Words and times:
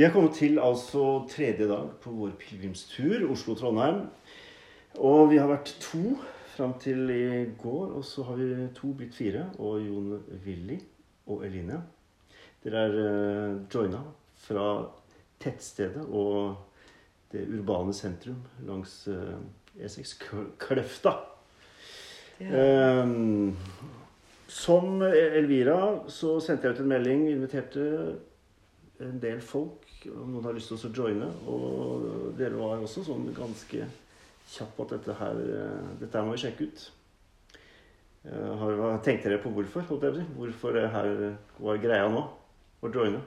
Vi 0.00 0.06
er 0.06 0.12
kommet 0.14 0.32
til 0.32 0.56
altså 0.56 1.26
tredje 1.28 1.66
dag 1.68 1.88
på 2.00 2.10
vår 2.16 2.30
pilegrimstur 2.40 3.26
Oslo-Trondheim. 3.34 3.98
Og 4.96 5.26
vi 5.28 5.36
har 5.36 5.50
vært 5.50 5.74
to 5.76 6.14
fram 6.54 6.72
til 6.80 7.10
i 7.12 7.42
går, 7.60 7.90
og 7.98 8.04
så 8.08 8.24
har 8.24 8.38
vi 8.40 8.46
to 8.78 8.94
blitt 8.96 9.12
fire. 9.12 9.42
Og 9.58 9.82
Jon 9.84 10.14
Willy 10.46 10.78
og 11.26 11.44
Eline. 11.44 11.82
Dere 12.64 12.86
er 12.86 12.96
uh, 12.96 13.58
joina 13.74 14.00
fra 14.40 14.64
tettstedet 15.44 16.06
og 16.08 16.56
det 17.34 17.44
urbane 17.58 17.92
sentrum 17.92 18.40
langs 18.70 19.02
uh, 19.12 19.36
E6 19.76 20.16
Kløfta. 20.64 21.12
Ja. 22.40 23.04
Um, 23.04 23.52
som 24.48 25.04
Elvira 25.04 26.08
så 26.08 26.38
sendte 26.40 26.70
jeg 26.70 26.78
ut 26.78 26.84
en 26.86 26.92
melding, 26.96 27.28
inviterte 27.34 27.86
en 29.04 29.20
del 29.20 29.44
folk 29.44 29.89
om 30.08 30.30
noen 30.32 30.46
har 30.48 30.56
lyst 30.56 30.72
til 30.72 30.78
å 30.88 30.92
joine. 31.02 31.28
Og 31.50 32.06
dere 32.38 32.56
var 32.58 32.80
også 32.80 33.04
sånn 33.06 33.28
ganske 33.36 33.84
kjapp 34.50 34.72
på 34.76 34.86
at 34.86 34.96
dette 34.96 35.18
her, 35.20 35.42
dette 36.00 36.16
her 36.16 36.26
må 36.26 36.34
vi 36.34 36.42
sjekke 36.44 36.70
ut. 36.70 36.86
Har, 38.60 38.80
tenkte 39.04 39.30
dere 39.30 39.40
på 39.40 39.52
hvorfor? 39.54 39.84
Hvorfor 40.36 40.76
det 40.76 40.88
her 40.92 41.12
var 41.60 41.82
greia 41.82 42.08
nå? 42.12 42.24
Å 42.80 42.90
joine? 42.92 43.20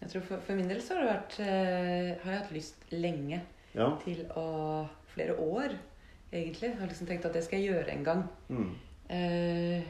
Jeg 0.00 0.12
tror 0.14 0.22
for, 0.26 0.42
for, 0.46 0.56
min 0.56 0.70
del 0.70 0.80
så 0.82 0.96
har 0.96 1.02
det 1.02 1.10
vært 1.10 1.34
eh, 1.44 2.06
Har 2.22 2.32
jeg 2.32 2.40
hatt 2.40 2.54
lyst 2.54 2.86
lenge 2.94 3.42
ja. 3.76 3.90
til 4.04 4.24
å 4.38 4.46
Flere 5.10 5.34
år, 5.42 5.72
egentlig. 6.30 6.68
Jeg 6.68 6.78
har 6.78 6.86
liksom 6.86 7.08
tenkt 7.08 7.24
at 7.26 7.34
det 7.34 7.40
skal 7.42 7.58
jeg 7.58 7.72
gjøre 7.72 7.90
en 7.90 8.04
gang. 8.06 8.20
Mm. 8.46 8.68
Eh, 9.10 9.88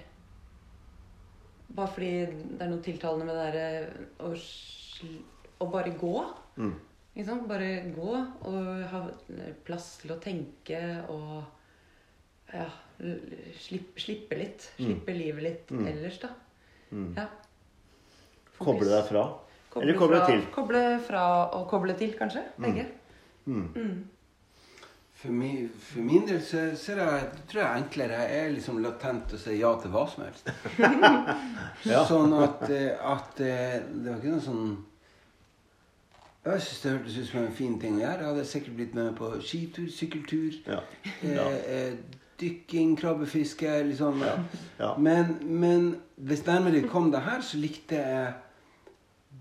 bare 1.77 1.93
fordi 1.93 2.13
det 2.25 2.65
er 2.65 2.71
noe 2.71 2.81
tiltalende 2.87 3.27
med 3.29 3.37
det 3.37 3.43
derre 3.51 4.31
å, 5.07 5.65
å, 5.65 5.71
bare 5.73 5.95
gå. 6.01 6.15
Mm. 6.61 6.75
Liksom, 7.17 7.47
bare 7.51 7.71
gå 7.95 8.13
og 8.15 8.69
ha 8.93 9.03
plass 9.67 9.97
til 10.03 10.15
å 10.15 10.21
tenke 10.23 10.81
og 11.11 11.41
ja, 12.53 12.67
slippe, 13.59 14.01
slippe 14.01 14.39
litt. 14.39 14.71
Mm. 14.79 14.85
Slippe 14.85 15.15
mm. 15.15 15.19
livet 15.19 15.47
litt 15.47 15.75
mm. 15.75 15.85
ellers, 15.93 16.21
da. 16.23 16.33
Mm. 16.91 17.11
Ja. 17.19 17.27
Koble 18.61 18.89
deg 18.91 19.05
fra? 19.09 19.27
Koble 19.71 19.87
Eller 19.87 19.99
koble 19.99 20.23
fra, 20.23 20.31
til? 20.31 20.47
Koble 20.55 20.87
fra 21.07 21.27
og 21.57 21.69
koble 21.71 21.95
til, 21.99 22.17
kanskje. 22.19 22.43
Begge. 22.61 22.89
Mm. 23.47 24.09
For, 25.21 25.29
min, 25.37 25.69
for 25.85 26.01
min 26.01 26.27
del 26.29 26.41
så, 26.43 26.71
så 26.81 26.97
det, 26.97 27.07
tror 27.51 27.63
jeg 27.63 27.83
enklere 27.83 28.21
jeg 28.23 28.37
er 28.41 28.53
liksom 28.55 28.79
latent 28.81 29.35
å 29.37 29.41
si 29.41 29.59
ja 29.59 29.73
til 29.83 29.93
hva 29.93 30.05
som 30.09 30.25
helst. 30.25 30.49
ja. 31.93 32.05
Sånn 32.09 32.33
at, 32.41 32.65
eh, 32.73 32.95
at, 32.97 33.43
eh, 33.45 33.77
Det 33.85 34.07
var 34.07 34.17
ikke 34.17 34.33
noe 34.33 34.47
sånn 34.47 34.71
Jeg 36.45 36.63
syns 36.65 36.81
det 36.81 36.93
hørtes 36.95 37.19
ut 37.19 37.29
som 37.29 37.43
en 37.43 37.53
fin 37.53 37.75
ting 37.81 37.99
å 37.99 38.01
gjøre. 38.01 38.19
Jeg 38.23 38.31
hadde 38.31 38.47
sikkert 38.49 38.77
blitt 38.79 38.95
med 38.97 39.11
på 39.19 39.29
skitur, 39.45 39.91
sykkeltur, 39.93 40.55
ja. 40.67 40.79
Ja. 41.21 41.45
Eh, 41.69 41.99
dykking, 42.41 42.95
krabbefiske 42.97 43.83
liksom. 43.91 44.23
Men, 44.99 45.35
men 45.45 45.91
hvis 46.17 46.47
nærmere 46.47 46.89
kom 46.89 47.11
det 47.13 47.21
her, 47.27 47.45
så 47.45 47.61
likte 47.61 48.01
jeg 48.01 48.33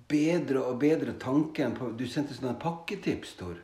bedre 0.09 0.65
og 0.65 0.79
bedre 0.81 1.15
tanken 1.21 1.75
på 1.77 1.93
Du 1.97 2.05
sendte 2.09 2.35
sånne 2.35 2.57
pakketips, 2.59 3.35
Tor. 3.39 3.57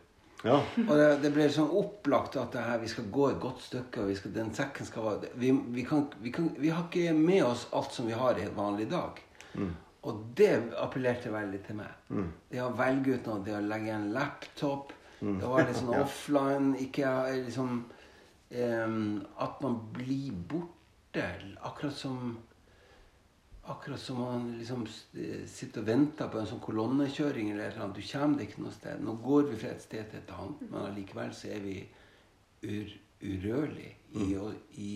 Ja. 0.46 0.60
Og 0.86 0.92
det, 1.00 1.08
det, 1.24 1.32
ble 1.34 1.48
sånn 1.50 1.72
opplagt 1.74 2.36
at 2.38 2.54
her, 2.60 2.78
vi 2.82 2.90
skal 2.92 3.08
gå 3.12 3.30
et 3.32 3.40
godt 3.42 3.64
stykke. 3.66 4.04
og 4.04 4.18
skal, 4.18 4.34
den 4.36 4.52
sekken 4.54 4.88
skal 4.88 5.08
være, 5.08 5.32
vi, 5.42 5.52
vi, 5.74 5.86
kan, 5.88 6.06
vi, 6.22 6.32
kan, 6.32 6.52
vi, 6.60 6.70
har 6.70 6.86
ikke 6.86 7.16
med 7.18 7.42
oss 7.48 7.66
alt 7.74 7.96
som 7.96 8.08
vi 8.08 8.14
har 8.16 8.38
i 8.38 8.46
en 8.46 8.58
vanlig 8.58 8.88
dag. 8.92 9.20
Mm. 9.56 9.74
Og 10.06 10.22
det 10.38 10.54
appellerte 10.78 11.34
veldig 11.34 11.60
til 11.66 11.80
meg. 11.80 11.94
Mm. 12.14 12.32
Det 12.52 12.62
å 12.62 12.72
velge 12.78 13.18
ut 13.18 13.30
noe, 13.30 13.44
det 13.46 13.56
å 13.58 13.62
legge 13.66 13.94
en 13.96 14.12
laptop, 14.14 14.94
mm. 15.20 15.38
det 15.42 15.52
var 15.52 15.66
litt 15.66 15.80
sånn 15.80 15.96
offline 16.04 16.74
ikke 16.86 17.14
liksom 17.40 17.78
um, 17.86 19.00
At 19.42 19.64
man 19.66 19.80
blir 19.96 20.36
borte. 20.52 21.26
Akkurat 21.66 21.98
som 21.98 22.36
Akkurat 23.66 23.98
som 23.98 24.20
man 24.22 24.44
liksom 24.60 24.84
sitter 24.86 25.82
og 25.82 25.88
venter 25.88 26.28
på 26.30 26.38
en 26.38 26.46
sånn 26.46 26.62
kolonnekjøring 26.62 27.48
eller 27.50 27.72
et 27.72 27.96
Du 27.96 28.02
kommer 28.06 28.38
deg 28.38 28.52
ikke 28.52 28.62
noe 28.62 28.74
sted. 28.76 29.02
Nå 29.02 29.16
går 29.26 29.48
vi 29.50 29.58
fra 29.58 29.72
et 29.74 29.82
sted 29.82 30.12
til 30.12 30.22
et 30.22 30.34
annet, 30.36 30.68
men 30.70 30.84
allikevel 30.84 31.34
så 31.34 31.50
er 31.56 31.64
vi 31.64 31.80
ur, 32.62 32.92
urørlige 33.26 33.96
i, 34.22 34.28
mm. 34.38 34.60
i 34.86 34.92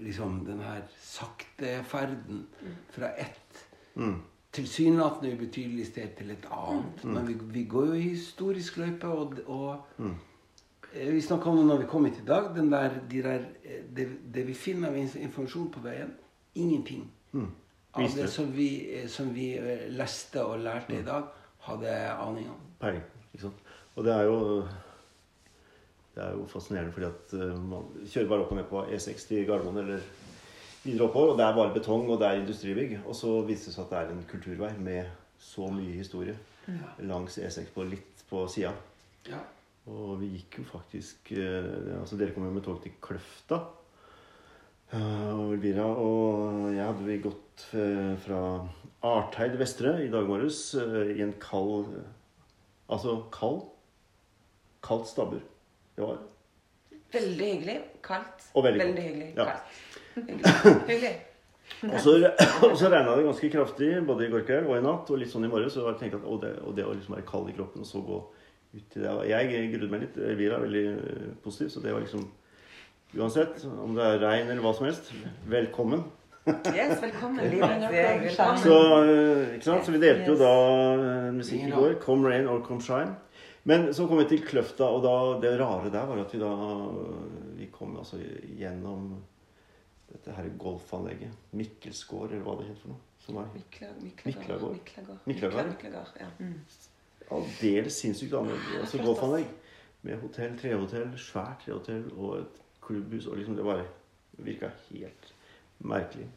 liksom 0.00 0.44
den 0.46 0.60
her 0.64 0.82
sakte 1.00 1.78
ferden 1.84 2.46
fra 2.90 3.08
ett 3.08 3.66
mm. 3.94 4.14
tilsynelatende 4.52 5.34
ubetydelig 5.34 5.86
sted 5.86 6.16
til 6.18 6.30
et 6.30 6.46
annet. 6.50 7.04
Mm. 7.04 7.14
Men 7.14 7.28
vi, 7.28 7.36
vi, 7.58 7.64
går 7.64 7.86
jo 7.86 7.98
i 7.98 8.08
historisk 8.14 8.76
løype, 8.76 9.08
og, 9.08 9.34
og 9.46 9.86
mm. 9.98 10.14
Eh, 10.94 11.08
vi 11.10 11.22
snakka 11.22 11.50
om 11.50 11.56
det 11.56 11.66
når 11.66 11.78
vi 11.78 11.86
kom 11.90 12.04
hit 12.06 12.20
i 12.22 12.26
dag. 12.26 12.44
Der, 12.54 13.00
de 13.10 13.22
der, 13.22 13.46
eh, 13.64 13.82
det, 13.96 14.08
det 14.34 14.46
vi 14.46 14.54
finner 14.54 14.88
av 14.88 14.96
informasjon 14.96 15.70
på 15.74 15.80
veien 15.82 16.12
ingenting 16.54 17.08
mm. 17.32 17.48
av 17.92 18.14
det 18.14 18.28
som 18.30 18.52
vi, 18.54 18.68
som 19.10 19.32
vi, 19.34 19.56
eh, 19.58 19.88
leste 19.90 20.44
og 20.44 20.62
lærte 20.62 20.94
i 20.94 21.00
mm. 21.00 21.06
dag, 21.08 21.24
hadde 21.66 21.90
jeg 21.90 22.16
aning 22.28 22.50
om. 22.50 22.60
Peiling. 22.80 23.02
Ikke 23.32 23.48
sant. 23.48 23.64
Og 23.94 24.06
det 24.06 24.14
er 24.14 24.28
jo 24.28 24.38
det 26.14 26.22
er 26.22 26.36
jo 26.36 26.46
fascinerende 26.50 26.94
fordi 26.94 27.08
at 27.10 27.34
uh, 27.38 27.58
man 27.58 27.88
kjører 28.06 28.30
bare 28.30 28.44
opp 28.44 28.54
og 28.54 28.60
ned 28.60 28.68
på 28.70 28.84
E6 28.94 29.28
til 29.28 29.46
Gardermoen 29.48 29.82
eller 29.82 30.08
videre 30.84 31.08
oppover, 31.08 31.32
og 31.32 31.38
det 31.40 31.46
er 31.46 31.58
bare 31.58 31.74
betong 31.74 32.08
og 32.08 32.20
det 32.20 32.28
er 32.28 32.40
industribygg. 32.42 32.96
Og 33.04 33.16
så 33.18 33.34
viser 33.48 33.70
det 33.70 33.76
seg 33.76 33.84
at 33.86 33.94
det 33.94 34.00
er 34.00 34.12
en 34.14 34.26
kulturvei 34.30 34.72
med 34.78 35.12
så 35.40 35.68
mye 35.72 35.98
historie 35.98 36.36
langs 37.04 37.38
E6 37.38 37.72
på 37.74 37.86
litt 37.88 38.24
på 38.28 38.46
sida. 38.48 38.72
Ja. 39.28 39.40
Og 39.90 40.20
vi 40.22 40.30
gikk 40.38 40.62
jo 40.62 40.68
faktisk 40.68 41.34
uh, 41.36 42.00
altså 42.00 42.20
Dere 42.20 42.36
kom 42.36 42.46
jo 42.48 42.54
med 42.54 42.64
tog 42.66 42.82
til 42.84 42.94
Kløfta. 43.04 43.64
Eh, 44.94 45.30
og 45.32 45.54
Elvira 45.56 45.86
og 45.98 46.74
jeg 46.74 46.84
hadde 46.84 47.06
vi 47.06 47.22
gått 47.24 47.64
eh, 47.74 48.12
fra 48.22 48.40
Arteid 49.04 49.56
Vestre 49.58 49.96
i 50.04 50.10
dag 50.12 50.28
morges 50.28 50.74
eh, 50.78 51.16
i 51.16 51.24
en 51.24 51.34
kald 51.42 51.96
Altså 52.92 53.16
kald. 53.32 53.62
Kaldt 54.84 55.08
stabbur. 55.08 55.40
Det 55.94 56.06
var 56.06 56.22
Veldig 57.14 57.46
hyggelig. 57.52 57.76
Kaldt. 58.02 58.48
Og 58.54 58.64
veldig, 58.64 58.80
veldig 58.80 59.02
hyggelig. 59.02 59.28
Ja. 59.36 59.44
Kaldt. 59.44 60.88
Hyggelig. 60.88 61.12
og 61.92 62.00
så, 62.00 62.14
så 62.80 62.88
regna 62.90 63.16
det 63.16 63.26
ganske 63.28 63.50
kraftig 63.50 63.90
både 64.06 64.26
i 64.26 64.30
går 64.32 64.46
kveld 64.48 64.66
og 64.66 64.78
i 64.78 64.84
natt 64.84 65.12
og 65.14 65.20
litt 65.20 65.30
sånn 65.30 65.46
i 65.46 65.52
morges. 65.52 65.76
Så 65.76 65.84
jeg 65.86 66.00
tenkte 66.00 66.18
at, 66.18 66.26
og 66.26 66.40
det, 66.42 66.54
og 66.66 66.74
det 66.76 66.86
å 66.86 66.94
liksom 66.96 67.14
være 67.16 67.28
kald 67.28 67.52
i 67.52 67.54
kroppen 67.56 67.84
og 67.84 67.88
så 67.88 68.02
gå 68.04 68.18
ut 68.74 68.96
i 68.98 69.04
det 69.04 69.12
Jeg 69.30 69.68
grudde 69.76 69.92
meg 69.92 70.06
litt. 70.08 70.18
Elvira 70.18 70.58
er 70.58 70.66
veldig 70.66 70.86
positiv, 71.44 71.70
så 71.70 71.84
det 71.84 71.94
var 71.94 72.02
liksom 72.04 72.26
Uansett 73.14 73.62
om 73.70 73.92
det 73.94 74.02
er 74.02 74.16
regn 74.18 74.48
eller 74.50 74.64
hva 74.64 74.72
som 74.74 74.88
helst. 74.88 75.12
Velkommen. 75.46 76.00
Yes, 76.46 77.02
velkommen. 77.02 77.50
Så, 78.58 79.04
eh, 79.04 79.54
ikke 79.54 79.64
sant? 79.64 79.84
så 79.86 79.92
vi 79.94 80.00
delte 80.02 80.26
jo 80.28 80.34
da 80.36 80.50
eh, 80.94 81.28
musikk 81.32 81.62
i 81.68 81.70
går. 81.72 81.94
'Come 82.02 82.28
rain 82.28 82.48
or 82.48 82.60
come 82.60 82.80
shine'. 82.80 83.14
Men 83.64 83.94
så 83.94 84.06
kom 84.06 84.18
vi 84.18 84.24
til 84.28 84.42
Kløfta, 84.44 84.84
og 84.84 85.02
da, 85.02 85.14
det 85.40 85.60
rare 85.60 85.90
der 85.90 86.04
var 86.06 86.20
at 86.20 86.34
vi 86.34 86.38
da 86.38 86.50
Vi 87.56 87.66
kom 87.72 87.96
altså 87.96 88.18
gjennom 88.58 89.22
dette 90.12 90.32
her 90.36 90.48
golfanlegget. 90.58 91.30
Mikkelsgård, 91.52 92.30
eller 92.32 92.44
hva 92.44 92.58
det 92.58 92.66
het 92.68 92.78
for 92.82 92.88
noe. 92.92 93.00
Som 93.18 93.34
var 93.34 93.48
Miklagård. 93.54 94.76
Miklagård. 95.24 95.86
Ja. 96.20 96.26
Mm. 96.38 96.60
Aldeles 97.30 98.00
sinnssykt 98.02 98.34
anlegg. 98.34 98.60
Altså 98.80 99.00
golfanlegg. 99.00 99.46
Med 100.02 100.20
hotell, 100.20 100.58
trehotell, 100.60 101.16
svært 101.16 101.64
trehotell 101.64 102.04
og 102.18 102.38
et 102.42 102.60
klubbhus. 102.84 103.26
Og 103.26 103.36
liksom 103.40 103.56
det 103.56 103.64
bare 103.64 103.86
virka 104.44 104.68
helt 104.90 105.33
merkelig 105.88 106.28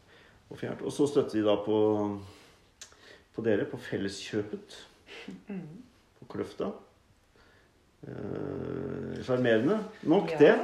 og 0.49 0.59
fjernt. 0.59 0.83
Og 0.85 0.93
så 0.93 1.07
støtter 1.09 1.39
vi 1.39 1.45
da 1.45 1.55
på, 1.63 1.77
på 3.35 3.45
dere, 3.45 3.67
på 3.69 3.79
Felleskjøpet 3.89 4.77
på 6.19 6.27
Kløfta. 6.31 6.71
Eh, 8.07 9.23
sjarmerende. 9.25 9.79
Eh, 9.79 10.09
nok 10.09 10.31
ja. 10.31 10.39
det. 10.39 10.55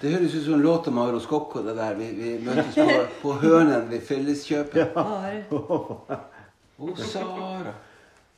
Det 0.00 0.12
høres 0.14 0.34
ut 0.34 0.44
som 0.44 0.54
en 0.54 0.62
låt 0.62 0.88
om 0.88 0.98
Aros 1.02 1.26
Kokko, 1.26 1.62
det 1.66 1.74
der. 1.76 1.94
Vi, 1.98 2.10
vi 2.14 2.34
møtes 2.46 2.74
på, 2.74 2.98
på 3.22 3.32
Hønen 3.42 3.88
ved 3.90 4.00
Felleskjøpet. 4.06 4.96
Ja. 4.96 6.18
Oh, 6.78 6.94
Sara. 6.94 7.72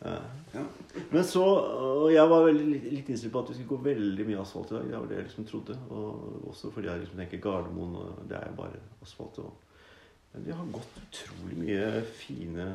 Ja. 0.00 0.62
Men 1.10 1.24
så, 1.24 1.42
og 1.44 2.12
Jeg 2.12 2.24
var 2.30 2.46
veldig, 2.46 2.78
litt 2.88 3.10
innstilt 3.12 3.34
på 3.34 3.42
at 3.42 3.50
vi 3.50 3.56
skulle 3.58 3.74
gå 3.74 3.88
veldig 3.90 4.24
mye 4.30 4.38
asfalt 4.40 4.70
i 4.72 4.78
dag. 4.78 4.86
Det 4.88 4.96
var 4.96 5.10
det 5.10 5.18
jeg 5.18 5.26
liksom 5.26 5.48
trodde. 5.50 5.76
Og 5.92 6.46
også 6.48 6.70
fordi 6.72 6.88
jeg 6.88 7.02
liksom 7.02 7.20
tenker 7.20 7.42
Gardermoen, 7.44 7.98
og 8.00 8.22
det 8.30 8.38
er 8.38 8.54
bare 8.56 8.80
asfalt. 9.04 9.42
Og, 9.44 9.69
men 10.32 10.44
vi 10.46 10.52
har 10.54 10.66
gått 10.72 10.98
utrolig 11.02 11.56
mye 11.58 12.02
fine 12.16 12.66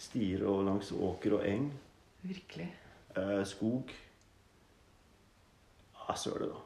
stier 0.00 0.44
og 0.48 0.64
langs 0.66 0.90
åker 0.92 1.32
og 1.38 1.44
eng. 1.48 1.68
Virkelig. 2.24 2.68
Eh, 3.16 3.44
skog. 3.46 3.92
Ja, 6.08 6.14
søle, 6.18 6.46
da. 6.50 6.56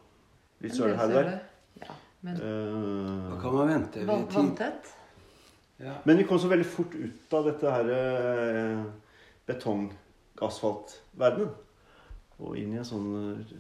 Litt 0.65 0.75
søle 0.77 0.97
her 0.99 1.05
og 1.11 1.15
der. 1.19 1.29
Ja, 1.83 1.93
men... 2.27 2.35
eh, 2.37 2.41
Hva 3.33 3.37
kan 3.43 3.53
man 3.59 3.69
vente? 3.73 3.99
Vanntett? 4.09 4.85
Ja. 5.79 5.95
Men 6.09 6.17
vi 6.19 6.25
kom 6.27 6.39
så 6.43 6.49
veldig 6.51 6.67
fort 6.67 6.95
ut 6.99 7.35
av 7.39 7.45
dette 7.47 7.71
her 7.71 7.87
eh, 7.95 8.81
betong-asfaltverdenen. 9.47 11.53
Og 12.39 12.55
inn 12.59 12.73
i 12.75 12.79
en 12.81 12.87
sånn 12.87 13.09
eh, 13.43 13.53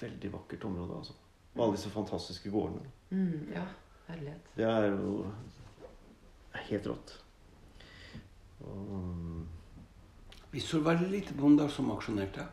veldig 0.00 0.30
vakkert 0.32 0.64
område. 0.68 0.94
altså. 1.02 1.14
Med 1.54 1.64
alle 1.66 1.76
disse 1.76 1.90
fantastiske 1.92 2.50
gårdene. 2.52 2.88
Mm, 3.12 3.52
ja, 3.54 3.64
herlighet. 4.08 4.52
Det 4.56 4.68
er 4.68 4.88
jo 4.90 5.26
helt 6.68 6.86
rått. 6.86 7.12
Og, 8.62 9.42
vi 10.52 10.60
så 10.60 10.82
veldig 10.84 11.08
lite 11.10 11.34
bonder 11.34 11.68
som 11.72 11.90
aksjonerte. 11.94 12.44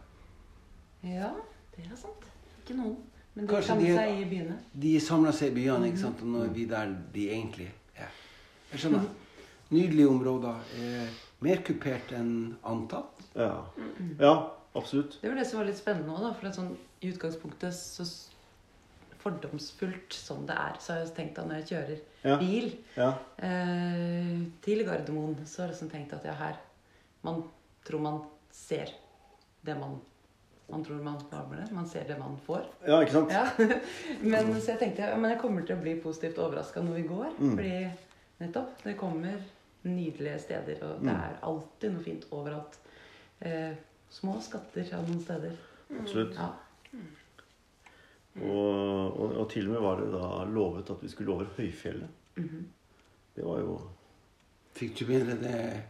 Ja, 1.04 1.34
det 1.75 1.86
er 1.86 1.98
sant. 2.00 2.28
Ikke 2.62 2.78
noen. 2.80 2.98
Men 3.36 3.48
de 3.48 3.62
samla 3.63 3.96
seg 3.96 4.22
i 4.22 4.28
byene. 4.30 4.56
De 4.86 4.94
samla 5.04 5.34
seg 5.36 5.51
i 5.51 5.56
byene, 5.60 5.90
ikke 5.92 6.01
sant? 6.01 6.22
og 6.24 6.31
nå 6.34 6.46
er 6.46 6.54
vi 6.56 6.66
der 6.69 6.94
de 7.13 7.25
egentlig 7.31 7.68
er. 7.96 8.13
Jeg 8.72 8.84
skjønner. 8.84 9.10
Nydelige 9.69 10.10
områder. 10.10 10.63
Eh, 10.80 11.19
mer 11.46 11.62
kupert 11.66 12.12
enn 12.16 12.31
antatt. 12.68 13.22
Ja. 13.36 13.51
ja, 14.19 14.34
absolutt. 14.75 15.19
Det 15.22 15.30
var 15.30 15.38
det 15.40 15.46
som 15.48 15.62
var 15.62 15.69
litt 15.69 15.80
spennende 15.80 16.16
òg, 16.16 16.31
for 16.40 16.56
sånn, 16.56 16.74
i 17.00 17.12
utgangspunktet 17.13 17.75
så 17.75 18.07
fordomsfullt 19.19 20.16
som 20.16 20.45
det 20.48 20.56
er, 20.56 20.77
så 20.80 20.94
har 20.94 21.01
jeg 21.04 21.13
tenkt 21.18 21.39
at 21.42 21.48
når 21.50 21.62
jeg 21.62 21.69
kjører 21.74 21.98
ja. 22.24 22.36
bil 22.39 22.69
ja. 22.95 23.10
Eh, 23.45 24.36
til 24.63 24.83
Gardermoen, 24.88 25.36
så 25.45 25.63
har 25.63 25.69
jeg 25.69 25.75
liksom 25.75 25.92
tenkt 25.92 26.16
at 26.16 26.27
ja, 26.27 26.36
her 26.39 26.60
Man 27.25 27.44
tror 27.83 28.00
man 28.00 28.21
ser 28.56 28.94
det 29.66 29.75
man 29.80 30.00
man 30.69 30.83
tror 30.86 31.01
man 31.01 31.18
det. 31.57 31.71
Man 31.71 31.88
ser 31.89 32.04
det 32.07 32.19
man 32.19 32.38
får. 32.45 32.66
Ja, 32.86 33.00
ikke 33.01 33.12
sant? 33.12 33.31
Ja. 33.31 33.48
Men 34.21 34.62
så 34.62 34.75
jeg 34.75 34.80
tenkte 34.80 35.07
men 35.18 35.31
jeg 35.31 35.39
kommer 35.42 35.65
til 35.65 35.80
å 35.80 35.81
bli 35.81 35.95
positivt 35.98 36.38
overraska 36.38 36.83
når 36.86 37.00
vi 37.00 37.06
går. 37.10 37.31
Mm. 37.39 37.56
Fordi 37.56 38.44
nettopp, 38.44 38.83
det 38.83 38.94
kommer 39.00 39.39
nydelige 39.81 40.39
steder, 40.44 40.83
og 40.86 41.01
det 41.01 41.10
mm. 41.10 41.24
er 41.24 41.39
alltid 41.50 41.95
noe 41.95 42.06
fint 42.06 42.27
overalt. 42.30 42.77
Eh, 43.39 43.74
små 44.13 44.38
skatter 44.45 44.94
av 44.94 45.10
noen 45.10 45.24
steder. 45.24 45.57
Absolutt. 45.89 46.38
Ja. 46.38 46.51
Og, 48.36 49.20
og, 49.20 49.36
og, 49.36 49.50
til 49.52 49.68
og 49.68 49.74
med 49.74 49.81
var 49.81 50.00
det 50.00 50.12
da 50.14 50.28
lovet 50.48 50.90
at 50.90 51.02
vi 51.02 51.10
skulle 51.10 51.34
over 51.34 51.46
høyfjellet. 51.58 52.08
Mm 52.36 52.44
-hmm. 52.44 52.64
Det 53.36 53.46
var 53.46 53.60
jo 53.60 53.80
Fikk 54.74 55.00
du 55.00 55.06
bedre 55.06 55.31
det 55.31 55.84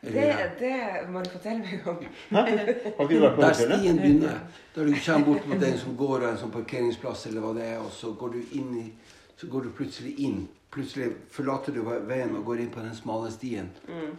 det, 0.00 0.50
det, 0.58 1.10
må 1.10 1.20
du 1.20 1.30
fortelle 1.30 1.58
meg 1.58 1.86
om. 1.86 1.98
Der 2.30 3.52
stien 3.52 3.96
begynner. 3.96 4.38
Da 4.74 4.84
du 4.84 4.94
kommer 5.06 5.26
bort 5.26 5.48
mot 5.48 5.60
den 5.60 5.78
som 5.78 5.96
går 5.96 6.28
en 6.28 6.38
sånn 6.38 6.52
parkeringsplass, 6.52 7.26
eller 7.26 7.40
hva 7.40 7.54
det 7.56 7.64
er, 7.64 7.78
og 7.78 7.90
så 7.90 8.12
går 8.12 8.36
du 8.36 8.58
inn 8.58 8.74
i 8.78 8.92
Så 9.36 9.46
går 9.46 9.62
du 9.62 9.70
plutselig 9.70 10.14
inn. 10.18 10.48
Plutselig 10.72 11.10
forlater 11.30 11.72
du 11.72 11.82
veien 11.84 12.30
og 12.36 12.44
går 12.44 12.62
inn 12.62 12.70
på 12.72 12.80
den 12.80 12.94
smale 12.96 13.28
stien. 13.30 13.68
Mm. 13.88 14.14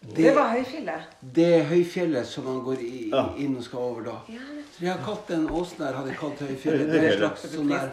Det, 0.00 0.16
det, 0.16 0.34
var 0.36 0.50
høyfjellet? 0.52 1.14
Det 1.20 1.46
er 1.54 1.64
høyfjellet 1.70 2.28
som 2.28 2.44
man 2.44 2.58
går 2.64 2.82
i, 2.84 3.08
ja. 3.14 3.22
inn 3.40 3.56
og 3.56 3.64
skal 3.64 3.78
over 3.78 4.04
da. 4.04 4.18
Ja, 4.28 4.44
jeg 4.80 4.90
har 4.92 4.98
kalt 5.06 5.30
den 5.30 5.46
åsen 5.48 5.78
der 5.80 5.94
hadde 5.96 6.14
kalt 6.18 6.40
høyfjellet. 6.44 6.90
Det 6.90 6.98
er 6.98 7.06
en 7.08 7.20
slags 7.22 7.46
sånn 7.52 7.70
der 7.70 7.86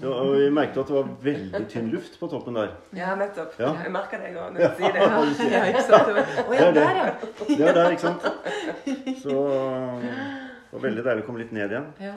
ja, 0.00 0.12
og 0.12 0.30
Vi 0.38 0.46
merket 0.56 0.78
at 0.82 0.92
det 0.92 0.96
var 0.96 1.10
veldig 1.24 1.60
tynn 1.72 1.90
luft 1.92 2.16
på 2.20 2.30
toppen 2.32 2.56
der. 2.56 2.72
Ja, 2.96 3.12
nettopp. 3.20 3.58
Ja. 3.60 3.74
Jeg 3.84 3.92
merker 3.92 4.22
det 4.24 4.30
når 4.36 4.54
du 4.56 4.64
sier 4.78 4.96
det. 4.96 5.04
Ja, 5.52 5.62
ikke 5.68 5.84
sant? 5.90 6.10
Å 6.46 6.56
ja, 6.56 6.70
der, 6.78 7.00
ja. 7.00 7.06
Det 7.50 7.60
er 7.60 7.76
der, 7.76 7.96
ikke 7.96 8.06
sant. 8.06 8.24
Så 9.20 9.36
det 10.00 10.72
var 10.72 10.84
veldig 10.86 11.06
deilig 11.10 11.26
å 11.26 11.28
komme 11.28 11.44
litt 11.44 11.52
ned 11.56 11.76
igjen. 11.76 11.92
Ja. 12.06 12.16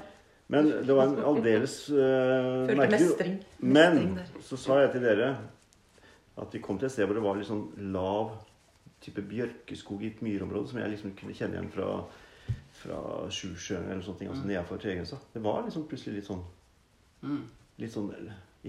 Men 0.54 0.72
det 0.86 0.96
var 0.96 1.10
en 1.10 1.20
aldeles 1.26 1.76
uh, 1.90 2.70
merkelig 2.70 3.38
Men 3.60 4.20
så 4.44 4.60
sa 4.60 4.82
jeg 4.84 4.96
til 4.96 5.06
dere 5.08 5.30
at 6.40 6.54
vi 6.54 6.62
kom 6.64 6.80
til 6.80 6.88
et 6.90 6.94
sted 6.94 7.08
hvor 7.08 7.18
det 7.18 7.24
var 7.24 7.38
litt 7.38 7.50
sånn 7.50 7.68
lav 7.94 8.34
type 9.04 9.24
bjørkeskog 9.28 10.04
i 10.04 10.12
et 10.14 10.22
myrområde 10.26 10.72
som 10.72 10.80
jeg 10.82 10.94
liksom 10.94 11.14
kunne 11.18 11.36
kjenne 11.38 11.58
igjen 11.58 11.72
fra, 11.74 11.88
fra 12.84 13.02
Sjusjøen 13.34 13.90
eller 13.90 14.06
sånne 14.06 14.22
ting. 14.22 14.32
Altså 14.32 14.44
mm. 14.44 14.50
nedenfor 14.52 14.82
Tregrensa. 14.84 15.20
Det 15.34 15.44
var 15.44 15.66
liksom 15.66 15.88
plutselig 15.90 16.20
litt 16.20 16.30
sånn 16.30 16.44
mm. 17.24 17.44
Litt 17.82 17.94
sånn 17.96 18.10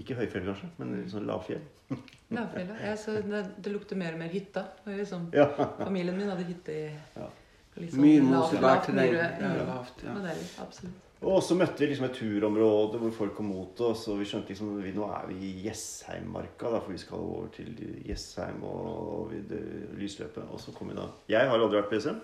Ikke 0.01 0.17
høyfjell, 0.17 0.45
kanskje, 0.49 0.71
men 0.79 0.97
litt 0.97 1.13
sånn 1.13 1.27
lavfjell. 1.29 1.63
Lavfjell, 2.35 2.75
ja. 2.81 2.97
Så 2.99 3.19
det, 3.21 3.45
det, 3.61 3.71
lukter 3.71 3.99
mer 3.99 4.17
og 4.17 4.21
mer 4.23 4.33
hytta. 4.33 4.65
Liksom, 4.89 5.29
ja. 5.35 5.47
Familien 5.77 6.17
min 6.17 6.31
hadde 6.31 6.47
hytte 6.49 6.73
i 6.75 6.85
ja. 6.89 7.29
liksom, 7.77 8.03
Mye 8.03 8.25
mosebær 8.25 8.83
til 8.87 8.99
deg. 8.99 9.15
Ja, 9.15 9.53
lavt, 9.69 10.03
ja. 10.03 10.17
Absolutt. 10.65 11.01
Og 11.25 11.39
så 11.41 11.55
møtte 11.57 11.79
vi 11.79 11.87
liksom 11.89 12.05
et 12.09 12.17
turområde 12.19 12.99
hvor 13.01 13.13
folk 13.15 13.37
kom 13.37 13.47
mot 13.53 13.79
oss. 13.87 14.03
Og 14.11 14.19
vi 14.19 14.27
skjønte 14.29 14.51
liksom 14.51 14.75
vi, 14.83 14.91
nå 14.93 15.07
er 15.15 15.29
vi 15.31 15.39
i 15.47 15.53
Jessheimmarka, 15.65 16.69
da, 16.73 16.81
for 16.83 16.93
vi 16.93 17.01
skal 17.01 17.23
over 17.23 17.49
til 17.55 17.71
Jessheim 18.05 18.61
og, 18.67 18.85
og 19.15 19.35
det, 19.49 19.61
lysløpet. 19.97 20.43
Og 20.51 20.61
så 20.61 20.75
kom 20.75 20.91
vi 20.91 20.99
da 20.99 21.07
Jeg 21.31 21.49
har 21.49 21.61
aldri 21.61 21.79
vært 21.79 21.91
på 21.93 21.99
Jessheim. 21.99 22.19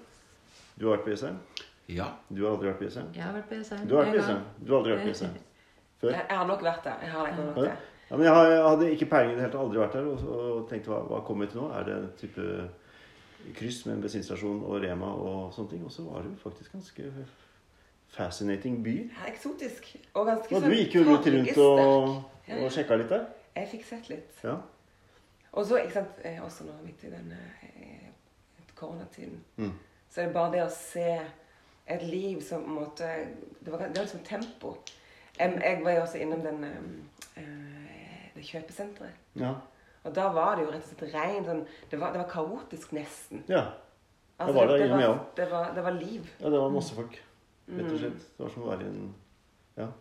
Du 0.76 0.88
har 0.88 0.98
vært 0.98 1.08
på 1.08 1.16
Jessheim? 1.16 1.40
Ja. 1.89 2.07
Du 2.30 2.44
har 2.44 2.54
aldri 2.56 2.69
vært 2.69 2.81
på 2.81 2.88
Jessheim? 2.88 3.07
Jeg 3.16 3.24
har 3.24 3.33
vært 3.36 3.48
på 3.50 3.57
Jessheim. 3.60 3.88
Du 3.88 3.95
har 3.95 4.04
vært 4.04 4.13
på 4.13 4.19
Jessheim. 4.19 4.44
Du 4.60 4.72
har 4.72 4.78
aldri 4.80 4.94
vært 4.94 5.01
på 5.07 5.13
Jessheim 5.13 5.39
før? 6.01 6.13
Jeg, 6.16 6.38
har 6.38 6.48
nok 6.51 6.63
vært 6.68 6.83
der. 6.88 7.04
Jeg 7.06 7.16
har 7.16 7.33
nok 7.38 7.50
vært 7.56 7.68
der. 7.68 7.89
Ja, 8.12 8.18
men 8.18 8.25
jeg, 8.25 8.33
har, 8.36 8.48
jeg, 8.51 8.63
hadde 8.68 8.92
ikke 8.92 9.10
peiling 9.12 9.31
i 9.31 9.36
det 9.36 9.44
hele 9.45 9.51
tatt. 9.54 9.62
Aldri 9.66 9.81
vært 9.81 9.98
der. 9.98 10.07
Og, 10.12 10.31
og 10.38 10.63
tenkte 10.69 10.94
hva, 10.94 11.01
hva 11.12 11.22
kommer 11.28 11.48
vi 11.48 11.54
til 11.54 11.62
nå? 11.62 11.68
Er 11.78 11.88
det 11.88 11.98
en 11.98 12.10
type 12.19 12.48
kryss 13.57 13.86
med 13.88 13.95
en 13.95 14.04
bensinstasjon 14.06 14.66
og 14.68 14.81
Rema 14.83 15.13
og 15.16 15.54
sånne 15.56 15.75
ting? 15.75 15.86
Og 15.88 15.94
så 15.95 16.06
var 16.07 16.25
det 16.25 16.33
jo 16.33 16.42
faktisk 16.44 16.75
ganske 16.75 17.13
fascinating 18.12 18.81
by. 18.84 18.98
Ja, 19.06 19.30
eksotisk. 19.31 19.94
Og 20.13 20.27
ganske 20.27 20.51
sånn 20.51 20.68
du 20.68 20.75
gikk 20.75 20.98
jo 21.00 21.06
rundt, 21.07 21.30
rundt 21.31 21.62
og, 21.63 22.18
og 22.57 22.68
sjekka 22.75 23.00
litt 23.00 23.12
der? 23.12 23.30
Jeg 23.56 23.69
fikk 23.72 23.88
sett 23.88 24.12
litt. 24.12 24.44
Ja. 24.44 24.57
Og 25.51 25.66
så, 25.68 25.80
ikke 25.84 26.00
sant, 26.00 26.19
også 26.45 26.68
nå 26.68 26.75
midt 26.86 27.04
i 27.07 27.12
den 27.12 27.31
eh, 27.36 28.12
koronatiden, 28.75 29.39
mm. 29.57 29.72
så 30.10 30.22
er 30.22 30.30
det 30.30 30.36
bare 30.36 30.51
det 30.54 30.62
å 30.63 30.72
se 30.72 31.07
et 31.96 32.04
liv 32.08 32.42
som 32.46 32.64
på 32.64 32.70
en 32.70 32.80
måte 32.80 33.10
Det 33.60 33.72
var, 33.72 33.78
det 33.78 33.98
var 33.98 34.08
liksom 34.08 34.24
tempo. 34.26 34.76
Jeg, 35.40 35.62
jeg, 35.64 35.80
var 35.84 35.92
jo 35.92 36.02
også 36.02 36.18
innom 36.18 36.42
den, 36.42 36.64
øh, 37.38 37.44
det 38.36 38.46
kjøpesenteret. 38.46 39.14
Ja. 39.40 39.54
Og 40.04 40.16
da 40.16 40.28
var 40.34 40.56
det 40.56 40.66
jo 40.66 40.72
rett 40.72 40.86
og 40.86 40.90
slett 40.90 41.14
regn. 41.14 41.46
Sånn, 41.46 41.66
det, 41.92 42.00
var, 42.02 42.14
det 42.14 42.24
var 42.24 42.30
kaotisk, 42.30 42.94
nesten. 42.98 43.44
Ja. 43.50 43.68
Altså, 44.42 44.54
det 44.54 44.62
var 44.62 44.72
det, 44.74 44.80
det, 44.82 44.92
var, 44.92 45.20
det, 45.38 45.50
var, 45.52 45.74
det 45.76 45.84
var 45.84 45.98
liv. 45.98 46.30
Ja, 46.40 46.50
det 46.50 46.62
var 46.62 46.74
masse 46.74 46.96
folk. 46.98 47.20
Rett 47.70 47.92
og 47.92 48.00
slett. 48.00 48.24
Det 48.38 48.46
var 48.46 48.56
som 48.56 48.66
å 48.66 48.72
være 48.72 48.88
i 48.88 48.90
en 48.90 49.04
ja, 49.78 49.92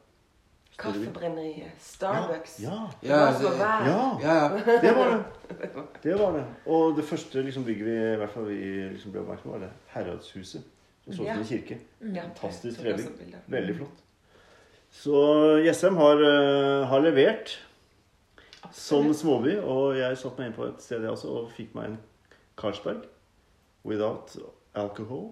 Kaffebrenneriet. 0.80 1.72
Starbucks. 1.78 2.60
Ja, 2.60 2.90
ja. 3.02 3.18
Det, 3.40 3.54
ja, 3.58 4.20
ja, 4.22 4.48
det 4.82 4.92
var 4.96 5.10
det. 5.10 5.24
Det 6.02 6.14
var 6.18 6.32
det. 6.32 6.44
Og 6.66 6.96
det 6.96 7.04
første 7.04 7.42
liksom, 7.42 7.64
bygget 7.64 7.86
vi 7.86 7.96
i 8.12 8.16
hvert 8.16 8.30
fall 8.32 8.46
vi 8.48 8.60
liksom 8.94 9.12
ble 9.12 9.20
oppmerksom 9.20 9.50
på, 9.50 9.58
var 9.58 9.66
det 9.66 9.70
Heradshuset. 9.92 10.64
Som 11.04 11.14
så 11.14 11.22
ut 11.22 11.28
som 11.28 11.38
en 11.38 11.48
kirke. 11.48 11.78
Fantastisk 12.00 12.80
trening. 12.80 13.34
Veldig 13.46 13.76
flott. 13.76 14.02
Så 14.90 15.16
Jessheim 15.64 15.96
har, 15.96 16.20
uh, 16.22 16.86
har 16.90 17.00
levert 17.00 17.56
Absolutt. 18.62 18.74
som 18.74 19.14
småby. 19.14 19.56
Og 19.62 19.98
jeg 19.98 20.18
satte 20.18 20.42
meg 20.42 20.50
inn 20.50 20.56
på 20.58 20.66
et 20.68 20.82
sted 20.82 21.06
jeg 21.06 21.14
også 21.14 21.34
og 21.40 21.50
fikk 21.56 21.74
meg 21.78 21.92
en 21.92 21.98
Carlsberg 22.60 23.06
without 23.86 24.36
alcohol. 24.74 25.30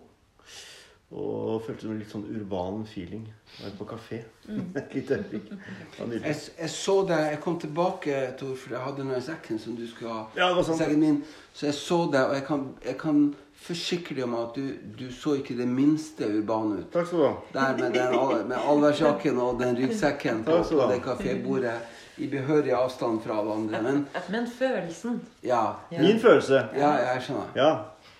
Og 1.08 1.62
følte 1.64 1.86
en 1.88 1.96
litt 1.96 2.10
sånn 2.12 2.26
urban 2.28 2.82
feeling. 2.84 3.22
Var 3.62 3.72
på 3.78 3.86
kafé 3.88 4.18
mm. 4.44 4.64
et 4.80 4.96
lite 4.98 5.16
øyeblikk. 5.16 5.54
Jeg, 5.96 6.34
jeg, 6.58 6.70
så 6.74 6.96
deg 7.08 7.22
Jeg 7.30 7.40
kom 7.44 7.56
tilbake, 7.60 8.18
Tor, 8.36 8.52
for 8.60 8.76
jeg 8.76 8.84
hadde 8.84 9.06
noe 9.08 9.16
i 9.16 9.24
sekken 9.24 9.60
som 9.62 9.76
du 9.78 9.86
skulle 9.88 10.12
ha. 10.12 10.26
Ja, 10.36 10.50
det 10.50 10.58
var 10.58 10.66
sant. 10.68 10.96
Min, 11.00 11.22
så 11.56 11.70
jeg 11.70 11.78
så 11.78 12.02
deg, 12.12 12.26
og 12.28 12.36
jeg 12.36 12.44
kan, 12.50 12.66
jeg 12.84 12.98
kan 13.00 13.22
forsikre 13.58 14.18
deg 14.18 14.26
om 14.28 14.36
at 14.38 14.58
du, 14.58 14.66
du, 14.98 15.06
så 15.14 15.38
ikke 15.40 15.56
det 15.56 15.66
minste 15.70 16.28
urban 16.28 16.76
ut. 16.76 16.88
Takk 16.92 17.08
skal 17.08 17.22
du 17.22 17.26
ha. 17.26 17.34
Der 17.56 17.80
med, 17.80 17.96
den, 17.96 18.48
med 18.52 18.58
allværsjakken 18.60 19.40
og 19.42 19.62
den 19.62 19.80
ryggsekken 19.80 20.44
på, 20.44 20.60
på 20.68 20.90
det 20.92 21.00
kafébordet. 21.06 21.78
I 22.18 22.26
behørig 22.26 22.72
avstand 22.74 23.20
fra 23.22 23.36
hverandre. 23.46 23.78
Men, 23.82 24.00
Men 24.28 24.48
følelsen. 24.50 25.20
Ja. 25.42 25.78
ja. 25.92 26.00
Min 26.02 26.18
følelse. 26.18 26.64
Ja, 26.74 26.90
jeg 26.98 27.22
skjønner. 27.22 27.52
Ja. 27.54 27.68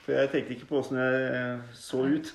For 0.09 0.17
jeg 0.17 0.29
tenkte 0.33 0.55
ikke 0.55 0.67
på 0.71 0.79
åssen 0.79 0.97
jeg 0.97 1.57
så 1.77 1.99
ut. 2.09 2.29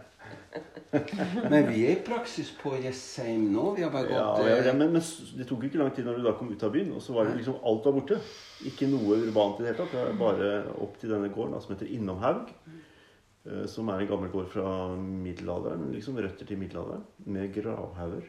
men 1.52 1.66
vi 1.66 1.82
er 1.84 1.90
i 1.92 2.04
praksis 2.06 2.54
på 2.56 2.72
Jessheim 2.80 3.50
nå. 3.52 3.66
Vi 3.76 3.84
har 3.84 3.92
bare 3.92 4.08
gått 4.08 4.16
ja, 4.16 4.30
ja, 4.48 4.54
ja, 4.64 4.72
men, 4.72 4.94
men, 4.94 5.04
det 5.36 5.44
tok 5.50 5.66
ikke 5.68 5.82
lang 5.82 5.92
tid 5.92 6.08
når 6.08 6.16
du 6.16 6.24
da 6.24 6.32
kom 6.38 6.48
ut 6.48 6.64
av 6.64 6.72
byen, 6.72 6.94
og 6.96 7.04
så 7.04 7.18
var 7.18 7.28
det 7.28 7.36
liksom 7.42 7.60
alt 7.68 7.84
var 7.84 7.98
borte. 7.98 8.18
Ikke 8.72 8.88
noe 8.88 9.20
urbant 9.26 9.60
i 9.60 9.66
det 9.66 9.74
hele 9.74 9.80
tatt. 9.82 9.92
Det 9.92 10.06
er 10.06 10.18
bare 10.24 10.48
opp 10.80 10.96
til 11.02 11.12
denne 11.12 11.28
gården 11.36 11.58
da, 11.58 11.60
som 11.66 11.76
heter 11.76 11.92
Innomhaug. 11.98 12.48
Eh, 13.44 13.62
som 13.76 13.92
er 13.92 14.00
en 14.00 14.12
gammel 14.14 14.32
gård 14.32 14.48
fra 14.56 14.74
middelalderen. 14.96 15.90
Liksom 15.92 16.16
røtter 16.16 16.48
til 16.48 16.64
middelalderen. 16.64 17.04
Med 17.28 17.52
gravhauger. 17.60 18.24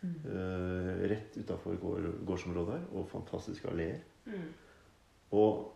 Mm. 0.00 0.18
Uh, 0.24 0.90
rett 1.12 1.36
utafor 1.36 1.76
gård, 1.84 2.08
gårdsområdet 2.24 2.80
her. 2.80 2.90
Og 2.96 3.10
fantastiske 3.12 3.68
alleer. 3.68 4.00
Mm. 4.24 4.52
Og 5.36 5.75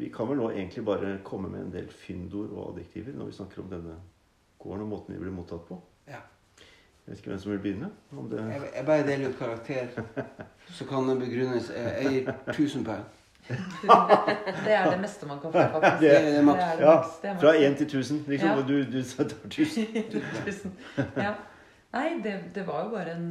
vi 0.00 0.10
kan 0.12 0.28
vel 0.28 0.36
nå 0.36 0.50
egentlig 0.50 0.84
bare 0.84 1.14
komme 1.24 1.48
med 1.48 1.62
en 1.64 1.72
del 1.72 1.86
fyndord 1.88 2.50
og 2.52 2.74
adjektiver 2.74 3.16
når 3.16 3.30
vi 3.30 3.36
snakker 3.38 3.62
om 3.62 3.70
denne 3.70 3.94
gården 4.60 4.84
og 4.84 4.90
måten 4.90 5.14
vi 5.16 5.20
blir 5.22 5.32
mottatt 5.32 5.64
på. 5.68 5.78
Ja. 6.08 6.20
Jeg 7.06 7.14
vet 7.14 7.22
ikke 7.22 7.32
hvem 7.32 7.40
som 7.42 7.52
vil 7.52 7.62
begynne. 7.64 7.88
Det... 8.30 8.42
Jeg, 8.52 8.66
jeg 8.76 8.86
bare 8.86 9.06
deler 9.06 9.30
ut 9.30 9.38
karakter, 9.38 9.88
så 10.76 10.86
kan 10.86 11.08
det 11.08 11.16
begrunnes. 11.22 11.72
Jeg 11.76 12.12
gir 12.12 12.32
1000 12.52 12.84
poeng. 12.84 13.08
det 14.64 14.74
er 14.74 14.90
det 14.90 15.00
meste 15.00 15.26
man 15.26 15.40
kan 15.40 15.52
få, 15.52 15.58
faktisk. 15.58 16.00
Det, 16.00 16.10
det 16.10 16.36
er 16.38 16.42
maks. 16.42 16.60
Ja, 16.80 17.34
fra 17.40 17.54
1 17.56 17.76
til 17.76 17.86
1000. 17.86 18.24
Liksom, 18.26 18.48
ja. 18.48 18.56
Du, 18.56 18.76
du 18.84 18.98
det 19.00 19.06
1000. 20.46 20.72
ja. 21.16 21.32
Nei, 21.92 22.20
det, 22.22 22.34
det, 22.54 22.66
var 22.66 22.84
jo 22.84 22.90
bare 22.90 23.16
en 23.16 23.24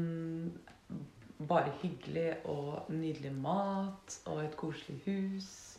Bare 1.48 1.72
hyggelig 1.82 2.34
og 2.46 2.90
nydelig 2.92 3.32
mat 3.32 4.20
og 4.26 4.44
et 4.44 4.56
koselig 4.60 5.00
hus. 5.06 5.70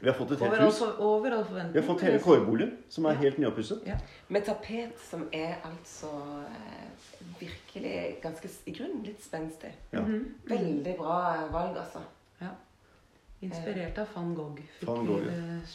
Vi 0.00 0.08
har 0.08 0.16
fått 0.16 0.30
et 0.32 0.42
helt 0.44 0.62
hus. 0.62 0.80
Overall 0.98 1.44
forventning. 1.44 1.74
Vi 1.74 1.80
har 1.80 1.86
fått 1.86 2.04
hele 2.04 2.20
kårboligen, 2.24 2.72
som 2.88 3.08
er 3.08 3.18
helt 3.20 3.38
nyoppusset. 3.40 3.82
Ja. 3.88 3.96
Med 4.28 4.44
tapet 4.44 5.00
som 5.10 5.26
er 5.32 5.58
altså 5.64 6.10
eh, 6.48 7.10
virkelig 7.40 7.96
ganske 8.22 8.48
i 8.66 8.74
grunnen 8.76 9.04
litt 9.04 9.24
spenstig. 9.24 9.72
Ja. 9.92 10.00
Mm 10.00 10.12
-hmm. 10.14 10.48
Veldig 10.48 10.96
bra 10.96 11.48
valg, 11.52 11.78
altså. 11.78 11.98
Ja. 12.40 12.52
Inspirert 13.40 13.98
av 13.98 14.06
van 14.14 14.34
Gogh. 14.34 14.60
Van 14.82 15.06
Gogh. 15.06 15.26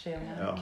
Ja. 0.05 0.55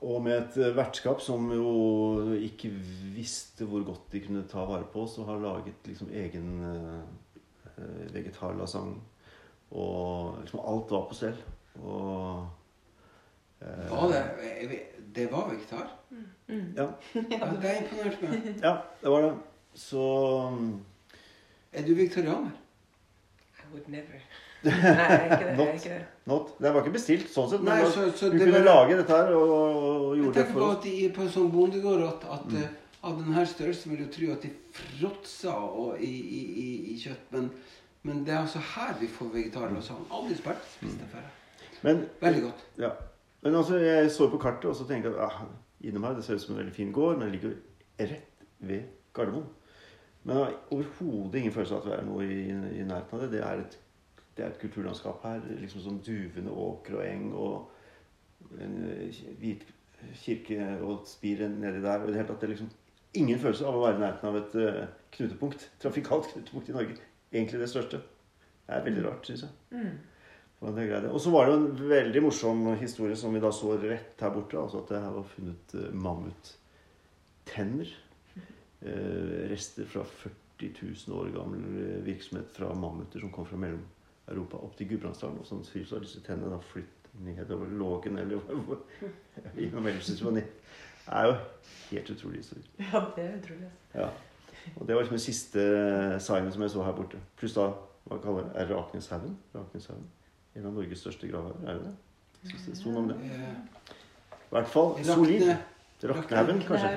Og 0.00 0.22
med 0.22 0.34
et 0.36 0.56
eh, 0.60 0.76
vertskap 0.76 1.22
som 1.24 1.48
jo 1.52 2.34
ikke 2.36 2.70
visste 3.14 3.64
hvor 3.68 3.84
godt 3.86 4.12
de 4.12 4.20
kunne 4.26 4.44
ta 4.50 4.66
vare 4.68 4.86
på 4.92 5.06
oss, 5.06 5.16
og 5.18 5.30
har 5.30 5.40
laget 5.42 5.88
liksom 5.88 6.10
egen 6.12 6.50
uh, 6.60 8.12
vegetarlasagne. 8.12 9.00
Og 9.70 10.38
liksom 10.42 10.60
alt 10.64 10.92
var 10.92 11.08
på 11.08 11.16
stell. 11.16 11.40
Og 11.82 12.48
eh, 13.60 13.90
Var 13.90 14.12
det 14.12 14.80
Det 15.14 15.32
var 15.32 15.48
vegetar? 15.50 15.88
Mm. 16.10 16.74
Ja. 16.76 16.86
ja. 17.14 17.50
Det 17.62 17.74
imponerte 17.82 18.28
meg. 18.28 18.60
Ja, 18.62 18.76
det 19.02 19.10
var 19.10 19.22
det. 19.22 19.34
Så 19.74 20.04
Er 21.72 21.86
du 21.86 21.94
vegetarianer? 21.94 22.50
I 23.58 23.72
would 23.72 23.88
never. 23.88 24.20
Nei, 24.64 24.74
ikke 24.74 25.44
det. 25.44 25.54
Not, 25.58 25.74
ikke 25.78 25.92
det. 25.92 26.00
Not. 26.26 26.50
det 26.58 26.72
var 26.74 26.82
ikke 26.82 26.94
bestilt 26.96 27.30
sånn 27.30 27.48
sett. 27.50 27.62
Men 27.62 27.78
Nei, 27.78 27.90
så, 27.94 28.08
så 28.18 28.30
du 28.32 28.38
kunne 28.40 28.58
var... 28.58 28.66
lage 28.66 28.98
dette 28.98 29.18
her 29.20 29.32
og, 29.38 29.52
og 29.54 30.16
gjorde 30.18 30.34
det 30.40 30.46
for 30.50 30.64
oss. 30.66 30.84
Jeg 30.84 30.94
tenker 30.94 30.98
på 30.98 31.10
at 31.12 31.16
på 31.18 31.24
en 31.24 31.32
sånn 31.36 31.50
bondegård 31.54 32.04
at, 32.08 32.26
at 32.38 32.46
mm. 32.50 32.62
uh, 32.64 32.88
av 33.08 33.20
denne 33.20 33.44
størrelsen 33.46 33.94
vil 33.94 34.02
du 34.02 34.08
tro 34.14 34.30
at 34.34 34.46
de 34.46 34.50
fråtser 34.74 36.00
i, 36.02 36.10
i, 36.10 36.40
i, 36.64 36.68
i, 36.94 36.96
kjøtt. 37.04 37.30
Men, 37.36 37.50
men, 38.02 38.24
det 38.26 38.34
er 38.34 38.40
altså 38.42 38.62
her 38.74 38.96
vi 39.00 39.10
får 39.12 39.30
vegetarer 39.36 39.78
og 39.78 39.86
sånn. 39.86 40.02
Aldri 40.14 40.38
spist 40.40 40.82
det 40.82 41.08
før. 41.12 41.30
Men, 41.86 42.02
veldig 42.20 42.44
godt. 42.48 42.66
Ja. 42.82 42.92
Men 43.46 43.60
altså, 43.60 43.78
jeg 43.78 44.10
så 44.10 44.26
på 44.32 44.40
kartet 44.42 44.72
og 44.72 44.76
så 44.76 44.86
tenkte 44.88 45.12
jeg 45.12 45.20
at 45.22 45.30
ah, 45.30 45.46
innom 45.86 46.08
her, 46.08 46.16
det 46.18 46.26
ser 46.26 46.38
ut 46.38 46.42
som 46.42 46.56
en 46.56 46.64
veldig 46.64 46.74
fin 46.74 46.90
gård, 46.92 47.20
men 47.20 47.28
det 47.28 47.36
ligger 47.38 47.54
rett 48.00 48.46
ved 48.58 48.88
Gardermoen. 49.14 49.46
Men 50.24 50.36
jeg 50.36 50.44
har 50.44 50.56
overhodet 50.74 51.38
ingen 51.38 51.54
følelse 51.54 51.76
av 51.76 51.84
at 51.84 51.86
det 51.86 51.98
er 51.98 52.08
noe 52.08 52.24
i, 52.26 52.40
i 52.50 52.86
nærheten 52.86 53.14
av 53.14 53.22
det. 53.22 53.28
Det 53.36 53.44
er, 53.46 53.62
et, 53.62 53.78
det 54.38 54.46
er 54.46 54.52
et 54.52 54.60
kulturlandskap 54.62 55.24
her. 55.26 55.42
liksom 55.58 55.82
Sånn 55.82 56.02
duvende 56.06 56.54
åker 56.54 57.00
og 57.00 57.04
eng 57.06 57.32
og 57.34 58.58
en 58.62 58.76
eh, 58.86 59.22
hvit 59.40 59.64
kirke 60.22 60.60
og 60.86 61.06
spir 61.10 61.42
nedi 61.50 61.82
der. 61.82 62.02
Og 62.02 62.06
det 62.08 62.20
hele 62.20 62.28
tatt, 62.28 62.40
det 62.40 62.48
er 62.48 62.54
liksom 62.54 62.70
ingen 63.18 63.40
følelse 63.42 63.66
av 63.66 63.74
å 63.78 63.82
være 63.82 63.98
i 63.98 64.02
nærheten 64.04 64.28
av 64.30 64.36
et 64.38 64.52
uh, 64.60 64.84
knutepunkt. 65.16 65.60
Trafikalt 65.82 66.30
knutepunkt 66.32 66.70
i 66.70 66.76
Norge. 66.76 66.94
Egentlig 67.32 67.62
det 67.64 67.72
største. 67.72 67.98
Det 68.68 68.72
er 68.76 68.86
veldig 68.86 69.04
rart, 69.08 69.26
syns 69.26 69.42
jeg. 69.46 69.52
Mm. 69.74 69.94
Og 70.58 71.20
så 71.22 71.30
var 71.30 71.46
det 71.46 71.52
jo 71.52 71.58
en 71.60 71.68
veldig 71.92 72.20
morsom 72.24 72.64
historie 72.80 73.16
som 73.16 73.34
vi 73.34 73.42
da 73.42 73.50
så 73.54 73.68
rett 73.78 74.18
her 74.24 74.32
borte. 74.34 74.58
altså 74.58 74.76
At 74.82 74.90
det 74.92 75.02
her 75.04 75.14
var 75.14 75.26
funnet 75.34 75.66
uh, 75.78 75.88
mammuttenner. 76.06 77.88
Rester 79.50 79.86
fra 79.90 80.04
40 80.06 80.38
000 81.08 81.18
år 81.18 81.30
gammel 81.34 81.62
eh, 81.82 82.04
virksomhet 82.06 82.50
fra 82.54 82.74
mammuter 82.74 83.20
som 83.20 83.30
kom 83.34 83.46
fra 83.46 83.58
Mellom-Europa 84.28 84.56
opp 84.56 84.76
til 84.76 84.88
Gudbrandsdalen. 84.88 85.38
Og 85.40 85.46
sånn 85.46 85.64
så 85.64 85.96
har 85.96 86.04
disse 86.04 86.20
tennene 86.24 86.52
da 86.52 86.60
flytt 86.60 87.08
nedover 87.24 87.66
Lågen 87.66 88.18
eller 88.18 88.36
hvor 88.36 88.78
Det 89.48 90.44
er 91.08 91.24
jo 91.24 91.34
helt 91.90 92.10
utrolig 92.10 92.42
historie. 92.42 92.64
Ja, 92.78 93.00
det 93.16 93.24
er 93.24 93.36
utrolig. 93.38 93.70
Ja. 93.94 94.08
Og 94.76 94.86
det 94.86 94.94
var 94.94 95.02
liksom 95.02 95.16
den 95.16 95.24
siste 95.24 95.62
signet 96.20 96.52
som 96.52 96.62
jeg 96.62 96.70
så 96.70 96.84
her 96.84 96.92
borte. 96.92 97.20
Pluss 97.40 97.54
da 97.56 97.70
hva 98.08 98.18
kaller 98.20 98.44
det, 98.44 98.52
er 98.60 98.74
Rakneshaugen. 98.74 99.38
Rakneshaugen. 99.54 100.04
En 100.56 100.66
av 100.68 100.76
Norges 100.76 101.00
største 101.00 101.28
gravhauger, 101.28 101.64
er 101.64 101.78
det 101.78 101.88
det? 101.88 102.50
Syns 102.50 102.66
det 102.68 102.76
sto 102.76 102.92
noe 102.92 103.02
om 103.02 103.08
det. 103.08 103.16
I 103.16 104.52
hvert 104.52 104.70
fall 104.72 104.94
solid. 105.04 105.48
Raknehaugen, 106.08 106.60
kanskje. 106.68 106.92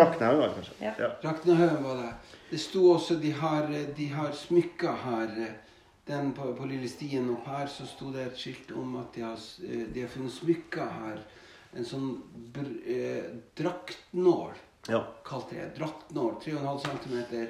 Raknehaugen 0.00 0.40
var 0.40 0.48
det 0.48 0.56
kanskje. 0.56 0.78
Ja. 0.80 0.94
ja. 0.98 1.10
Raknehaugen 1.24 1.84
var 1.84 2.00
det. 2.00 2.10
Det 2.50 2.60
sto 2.60 2.86
også 2.94 3.20
De 3.20 3.32
har, 3.32 3.68
de 3.96 4.08
har 4.16 4.32
smykker 4.32 4.96
her. 5.04 5.36
Den 6.06 6.32
på, 6.34 6.48
på 6.58 6.66
Lille 6.66 6.88
Stien 6.90 7.28
opp 7.30 7.46
her 7.46 7.68
så 7.70 7.86
sto 7.86 8.10
det 8.14 8.26
et 8.26 8.38
skilt 8.38 8.72
om 8.74 8.96
at 8.98 9.14
de 9.14 9.22
har, 9.22 9.38
de 9.62 10.02
har 10.02 10.10
funnet 10.10 10.34
smykker 10.34 10.94
her. 10.98 11.20
En 11.78 11.86
sånn 11.88 12.08
eh, 12.58 13.28
draktnål, 13.56 14.56
ja. 14.90 15.04
kalte 15.24 15.56
jeg 15.56 15.74
Draktnål. 15.78 16.34
3,5 16.42 16.82
cm 17.06 17.46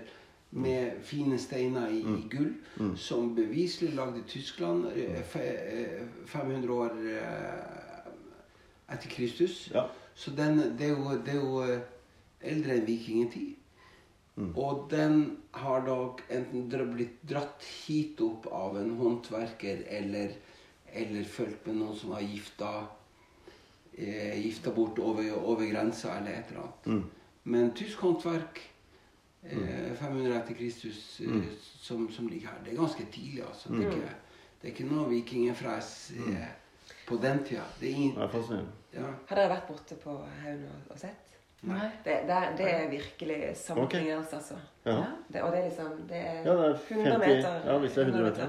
med 0.52 0.92
fine 1.02 1.38
steiner 1.38 1.88
i, 1.88 2.02
mm. 2.04 2.18
i 2.18 2.28
gull, 2.28 2.54
mm. 2.76 2.96
som 2.96 3.34
beviselig 3.34 3.94
lagde 3.94 4.22
Tyskland 4.28 4.84
500 5.26 6.62
eh, 6.62 6.70
år 6.76 6.90
eh, 7.08 8.94
etter 8.94 9.08
Kristus. 9.08 9.70
Ja. 9.74 9.88
Så 10.14 10.30
den, 10.30 10.58
det, 10.78 10.86
er 10.86 10.92
jo, 10.92 11.16
det, 11.24 11.32
er 11.32 11.40
jo, 11.40 11.62
eh, 11.64 11.80
eldre 12.52 12.76
enn 12.76 12.86
vikingtid. 12.86 13.56
Mm. 14.34 14.52
Og 14.56 14.86
den 14.90 15.18
har 15.60 15.84
da 15.84 15.96
enten 16.32 16.92
blitt 16.94 17.20
dratt 17.28 17.64
hit 17.84 18.20
opp 18.24 18.48
av 18.48 18.78
en 18.80 18.94
håndverker 18.96 19.84
eller, 19.92 20.32
eller 20.88 21.24
fulgt 21.28 21.66
med 21.68 21.82
noen 21.82 21.96
som 21.98 22.14
har 22.16 22.24
gifta, 22.24 22.70
eh, 23.92 24.38
gifta 24.40 24.72
bort 24.72 24.98
over, 24.98 25.34
over 25.36 25.68
grensa 25.68 26.16
eller 26.18 26.38
et 26.38 26.52
eller 26.52 26.64
annet. 26.64 26.86
Mm. 26.86 27.02
Men 27.52 27.74
tysk 27.76 28.06
håndverk 28.06 28.62
500 29.42 29.98
mm. 30.00 30.32
etter 30.32 30.54
Kristus 30.54 31.20
eh, 31.20 31.26
mm. 31.26 31.42
som, 31.60 32.12
som, 32.12 32.28
ligger 32.28 32.48
her. 32.48 32.64
Det 32.64 32.72
er 32.72 32.76
ganske 32.76 33.06
tidlig. 33.12 33.42
altså. 33.48 33.68
Det 33.68 33.84
er 33.84 33.90
mm. 33.90 33.96
ikke, 33.96 34.14
det 34.60 34.68
er 34.68 34.72
ikke 34.72 34.90
noe 34.94 35.08
vikingfres 35.10 35.90
eh, 36.16 36.48
på 37.08 37.18
den 37.20 37.44
tida. 37.44 37.66
Det 37.80 37.90
er 37.90 37.94
ingen, 37.94 38.70
ja. 38.92 39.08
Har 39.28 39.38
dere 39.38 39.52
vært 39.54 39.68
borte 39.68 39.96
på 39.96 40.14
Haugen 40.42 40.66
og, 40.68 40.90
og 40.94 41.00
sett? 41.00 41.36
Nei. 41.62 41.88
Det, 42.04 42.16
det, 42.26 42.36
det, 42.58 42.68
er 42.74 42.90
virkelig 42.90 43.56
something 43.56 43.86
okay. 43.86 44.16
else, 44.16 44.36
altså. 44.36 44.54
Ja. 44.84 44.96
Det, 45.32 45.42
og 45.42 45.52
det 45.52 45.58
er 45.58 45.64
liksom 45.64 45.90
Det 46.08 46.16
er, 46.16 46.38
ja, 46.42 46.52
det 46.58 46.64
er 46.68 46.74
50, 46.74 46.90
100 46.90 47.18
meter. 47.18 47.72
Ja, 47.72 47.78
hvis 47.78 47.92
det 47.92 48.02
er 48.02 48.06
100 48.06 48.30
meter. 48.30 48.48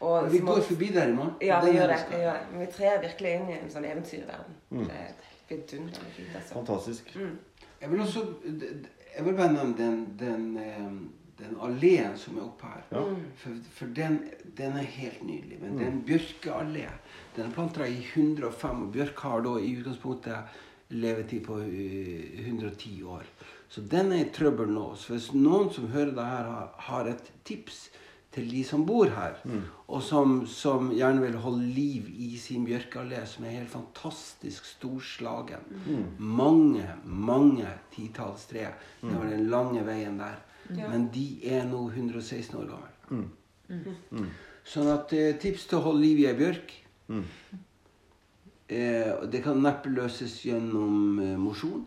Og 0.00 0.32
vi 0.32 0.38
går 0.38 0.60
forbi 0.60 0.88
der 0.94 1.08
i 1.08 1.12
morgen. 1.12 1.32
Ja, 1.42 1.64
vi 1.64 1.70
gjør 1.70 1.86
det. 1.86 1.98
Vi 2.10 2.16
gjør 2.16 2.38
vi 2.58 2.66
trer 2.66 3.00
virkelig 3.00 3.34
inn 3.38 3.48
i 3.48 3.56
en 3.58 3.72
sånn 3.72 3.86
eventyrverden. 3.88 4.56
Mm. 4.70 4.84
Det 4.84 5.00
er 5.00 5.32
vidunderlig 5.48 6.12
fint. 6.16 6.36
Altså. 6.36 6.54
Fantastisk. 6.54 7.14
Mm. 7.16 7.38
Jeg 7.80 7.90
vil 7.90 8.00
også 8.00 8.24
jeg 9.16 9.24
vil 9.24 9.36
bare 9.38 9.52
nevne 9.52 9.76
den, 9.78 9.98
den, 10.18 10.44
den 11.38 11.56
alleen 11.62 12.16
som 12.18 12.38
er 12.38 12.46
oppe 12.48 12.70
her. 12.70 12.84
Ja. 12.90 13.02
For, 13.42 13.62
for 13.78 13.94
den, 13.96 14.20
den, 14.58 14.78
er 14.78 14.90
helt 14.96 15.22
nydelig. 15.26 15.58
Men 15.60 15.72
mm. 15.72 15.78
den 15.78 16.04
bjørkeallé 16.06 16.86
den 17.36 17.46
er 17.46 17.54
planta 17.54 17.86
i 17.86 17.98
105, 18.14 18.82
og 18.86 18.92
bjørk 18.92 19.22
har 19.26 19.44
da 19.46 19.56
i 19.58 19.74
utgangspunktet 19.78 20.60
levetid 20.88 21.44
på 21.46 21.58
110 21.60 23.02
år. 23.02 23.26
Så 23.68 23.80
den 23.90 24.12
er 24.12 24.24
i 24.24 24.30
trøbbel 24.34 24.70
nå. 24.70 24.92
Så 24.98 25.14
hvis 25.14 25.32
noen 25.34 25.70
som 25.74 25.90
hører 25.92 26.12
det 26.14 26.24
her, 26.28 26.50
har, 26.88 27.08
et 27.10 27.30
tips 27.46 27.88
til 28.34 28.46
de 28.50 28.62
som 28.66 28.84
bor 28.86 29.10
her, 29.10 29.38
mm. 29.46 29.62
og 29.88 30.02
som, 30.02 30.34
som, 30.50 30.90
gjerne 30.94 31.22
vil 31.22 31.38
holde 31.42 31.68
liv 31.74 32.08
i 32.10 32.34
sin 32.38 32.66
bjørkeallé, 32.66 33.24
som 33.30 33.46
er 33.46 33.56
helt 33.60 33.72
fantastisk 33.72 34.66
storslagen. 34.68 35.66
Mm. 35.86 36.06
Mange, 36.18 36.88
mange 37.04 37.70
titalls 37.94 38.46
tre. 38.50 38.68
Mm. 39.00 39.08
Det 39.08 39.18
var 39.18 39.30
den 39.32 39.46
lange 39.50 39.86
veien 39.86 40.18
der. 40.22 40.42
Ja. 40.70 40.88
Men 40.88 41.08
de 41.14 41.28
er 41.56 41.66
nå 41.68 41.86
116 41.90 42.56
år 42.60 42.68
gamle. 42.70 42.92
Mm. 43.10 43.28
Mm. 43.68 43.96
Mm. 44.10 44.32
Sånn 44.64 44.88
at 44.92 45.12
eh, 45.16 45.34
tips 45.40 45.66
til 45.68 45.80
å 45.80 45.86
holde 45.90 46.04
liv 46.04 46.22
i 46.22 46.28
ei 46.30 46.36
bjørk 46.38 46.72
eh, 47.12 47.36
Det 48.68 49.40
kan 49.44 49.60
neppe 49.62 49.92
løses 49.92 50.38
gjennom 50.46 51.18
eh, 51.20 51.34
mosjon. 51.40 51.84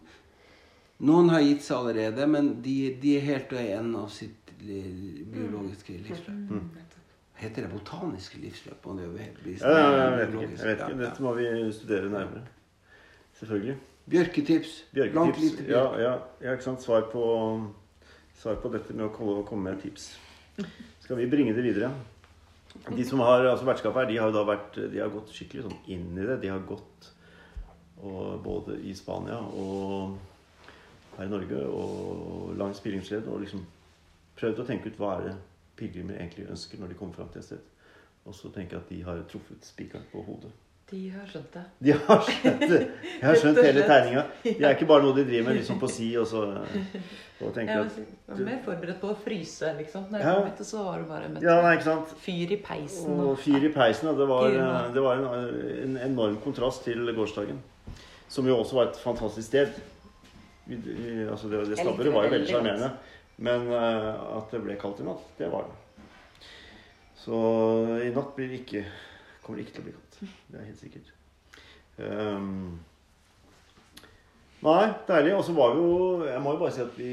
Noen 1.07 1.29
har 1.29 1.41
gitt 1.45 1.65
seg 1.65 1.77
allerede, 1.77 2.27
men 2.29 2.51
de, 2.65 2.75
de 3.01 3.15
er 3.17 3.25
helt 3.25 3.53
og 3.53 3.61
en 3.61 3.95
av 3.99 4.11
sitt 4.13 4.53
biologiske 4.57 5.97
livsløp. 6.05 6.53
Mm. 6.53 6.69
Heter 7.37 7.67
det 7.67 7.71
botaniske 7.71 8.39
livsløp? 8.41 8.87
Det 8.97 9.57
ja, 9.61 9.73
ja, 9.73 9.89
jeg 9.93 10.15
vet 10.17 10.31
ikke. 10.33 10.47
Jeg 10.47 10.69
vet 10.69 10.81
ikke. 10.87 11.01
Dette 11.03 11.25
må 11.25 11.33
vi 11.37 11.49
studere 11.73 12.09
nærmere. 12.09 12.41
Selvfølgelig. 13.37 13.77
Bjørketips. 14.09 14.73
Bjørketips. 14.93 15.59
Ja, 15.69 15.83
ja, 16.01 16.13
ja, 16.41 16.53
ikke 16.55 16.65
sant. 16.65 16.81
Svar 16.81 17.05
på, 17.11 17.23
svar 18.41 18.57
på 18.63 18.71
dette 18.73 18.97
med 18.97 19.05
å 19.05 19.43
komme 19.45 19.69
med 19.69 19.81
tips. 19.83 20.15
Skal 21.03 21.21
vi 21.21 21.29
bringe 21.29 21.53
det 21.53 21.65
videre? 21.65 21.91
De 22.87 23.05
som 23.05 23.21
har 23.25 23.45
altså 23.45 23.67
vertskapet 23.67 24.03
her, 24.03 24.09
de 24.09 24.17
har 24.21 24.31
jo 24.31 24.35
da 24.35 24.43
vært 24.47 24.75
De 24.91 24.99
har 25.01 25.13
gått 25.13 25.31
skikkelig 25.35 25.65
sånn 25.67 25.79
inn 25.93 26.09
i 26.15 26.25
det. 26.27 26.39
De 26.43 26.51
har 26.51 26.65
gått 26.67 27.11
og, 27.97 28.37
både 28.43 28.77
i 28.85 28.93
Spania 28.95 29.39
og 29.41 30.17
her 31.17 31.25
i 31.25 31.31
Norge 31.31 31.63
og 31.65 32.53
langs 32.59 32.81
pilegrimsleden 32.83 33.31
og 33.33 33.41
liksom 33.41 33.63
prøvd 34.37 34.61
å 34.61 34.67
tenke 34.67 34.91
ut 34.91 34.99
hva 35.01 35.15
er 35.15 35.25
det 35.29 35.35
pilegrimer 35.77 36.19
egentlig 36.19 36.49
ønsker 36.53 36.81
når 36.81 36.93
de 36.93 36.99
kommer 36.99 37.17
fram 37.17 37.31
til 37.33 37.41
et 37.41 37.49
sted. 37.49 37.65
Og 38.27 38.35
så 38.35 38.51
tenker 38.53 38.77
jeg 38.77 38.83
at 38.83 38.91
de 38.91 39.01
har 39.07 39.23
truffet 39.31 39.65
spikeren 39.65 40.05
på 40.11 40.21
hodet. 40.27 40.51
De 40.87 40.99
har 41.11 41.27
skjønt 41.27 41.51
det. 41.51 41.61
De 41.83 41.91
har 41.91 42.21
skjønt 42.23 42.61
det. 42.63 42.77
Jeg 43.03 43.23
har 43.25 43.37
skjønt 43.41 43.57
hele 43.59 43.81
tegninga. 43.89 44.21
Det 44.45 44.53
er 44.55 44.75
ikke 44.77 44.85
bare 44.87 45.03
noe 45.03 45.15
de 45.17 45.25
driver 45.27 45.49
med 45.49 45.57
liksom 45.59 45.81
på 45.81 45.89
si, 45.91 46.05
og 46.15 46.23
så 46.29 46.45
og 47.43 47.51
tenker 47.53 47.81
at 47.81 47.97
Jeg 47.97 48.29
var 48.29 48.39
mer 48.47 48.61
forberedt 48.63 49.01
på 49.01 49.09
å 49.11 49.17
fryse, 49.19 49.73
liksom. 49.81 50.05
Når 50.13 50.23
jeg 50.23 50.29
ja. 50.29 50.37
kom 50.37 50.47
hit, 50.47 50.61
så 50.69 50.85
var 50.85 51.01
det 51.03 51.09
bare 51.09 51.43
ja, 51.43 51.57
nei, 51.65 51.97
fyr 52.23 52.55
i 52.55 52.59
peisen. 52.69 53.11
Og, 53.17 53.33
og 53.33 53.43
fyr 53.43 53.67
i 53.67 53.73
peisen, 53.75 54.13
det 54.15 54.29
var, 54.31 54.55
det 54.95 55.03
var 55.03 55.19
en, 55.19 55.59
en, 55.83 55.99
enorm 56.07 56.39
kontrast 56.45 56.87
til 56.87 57.03
gårsdagen. 57.19 57.59
Som 58.31 58.47
jo 58.47 58.55
også 58.61 58.79
var 58.79 58.93
et 58.93 59.03
fantastisk 59.03 59.47
sted. 59.49 59.75
Vi, 60.71 60.79
altså 61.27 61.51
det, 61.51 61.65
det 61.67 61.81
stabberet 61.81 62.15
var 62.15 62.29
jo 62.29 62.35
veldig 62.37 62.51
sjarmerende. 62.53 62.93
Men 63.43 63.67
uh, 63.69 64.39
at 64.39 64.55
det 64.55 64.63
ble 64.63 64.79
kaldt 64.79 65.03
i 65.03 65.11
natt, 65.11 65.27
det 65.37 65.51
var 65.51 65.67
det. 65.67 66.07
Så 67.27 67.37
i 68.07 68.11
natt 68.15 68.31
blir 68.39 68.55
det 68.55 68.63
ikke, 68.63 68.87
kommer 69.43 69.59
det 69.59 69.67
ikke 69.67 69.75
til 69.81 69.83
å 69.83 69.89
bli 69.91 69.97
kaldt. 69.99 70.06
Det 70.19 70.59
er 70.59 70.67
helt 70.67 70.79
sikkert. 70.81 71.13
Um, 71.97 72.79
nei, 74.65 74.83
deilig. 75.07 75.35
Og 75.37 75.43
så 75.45 75.55
var 75.57 75.73
vi 75.73 75.81
jo 75.81 76.25
Jeg 76.27 76.41
må 76.45 76.53
jo 76.53 76.61
bare 76.61 76.75
si 76.75 76.83
at 76.83 76.97
vi, 76.97 77.11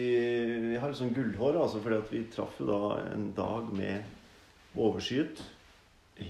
vi 0.70 0.80
har 0.80 0.92
litt 0.92 1.00
sånn 1.00 1.14
gullhår, 1.16 1.60
altså, 1.60 1.82
fordi 1.84 2.00
at 2.00 2.12
vi 2.12 2.24
traff 2.32 2.58
jo 2.60 2.68
da 2.68 2.80
en 3.12 3.30
dag 3.36 3.70
med 3.76 4.76
overskyet. 4.80 5.44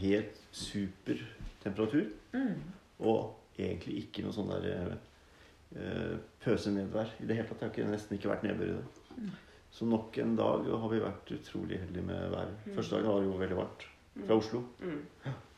Helt 0.00 0.38
super 0.54 1.20
temperatur. 1.64 2.06
Mm. 2.34 2.60
Og 3.04 3.58
egentlig 3.58 4.04
ikke 4.04 4.24
noe 4.24 4.34
sånn 4.34 4.52
der 4.52 4.94
uh, 4.94 6.14
pøsenedvær 6.44 7.16
i 7.20 7.28
det 7.28 7.38
hele 7.38 7.48
tatt. 7.50 7.66
Det 7.66 7.84
har 7.84 7.94
nesten 7.94 8.18
ikke 8.18 8.32
vært 8.32 8.46
nedbør 8.46 8.72
i 8.72 8.78
det. 8.78 9.08
Mm. 9.14 9.32
Så 9.74 9.86
nok 9.90 10.18
en 10.22 10.36
dag 10.38 10.68
har 10.70 10.90
vi 10.92 11.02
vært 11.02 11.30
utrolig 11.34 11.80
heldige 11.82 12.06
med 12.06 12.28
været. 12.30 12.58
Mm. 12.62 12.74
Første 12.76 12.94
dagen 12.94 13.10
var 13.10 13.22
det 13.22 13.26
jo 13.26 13.38
veldig 13.40 13.56
varmt. 13.58 13.88
Fra 14.14 14.36
Oslo. 14.38 14.60
Mm. 14.78 15.00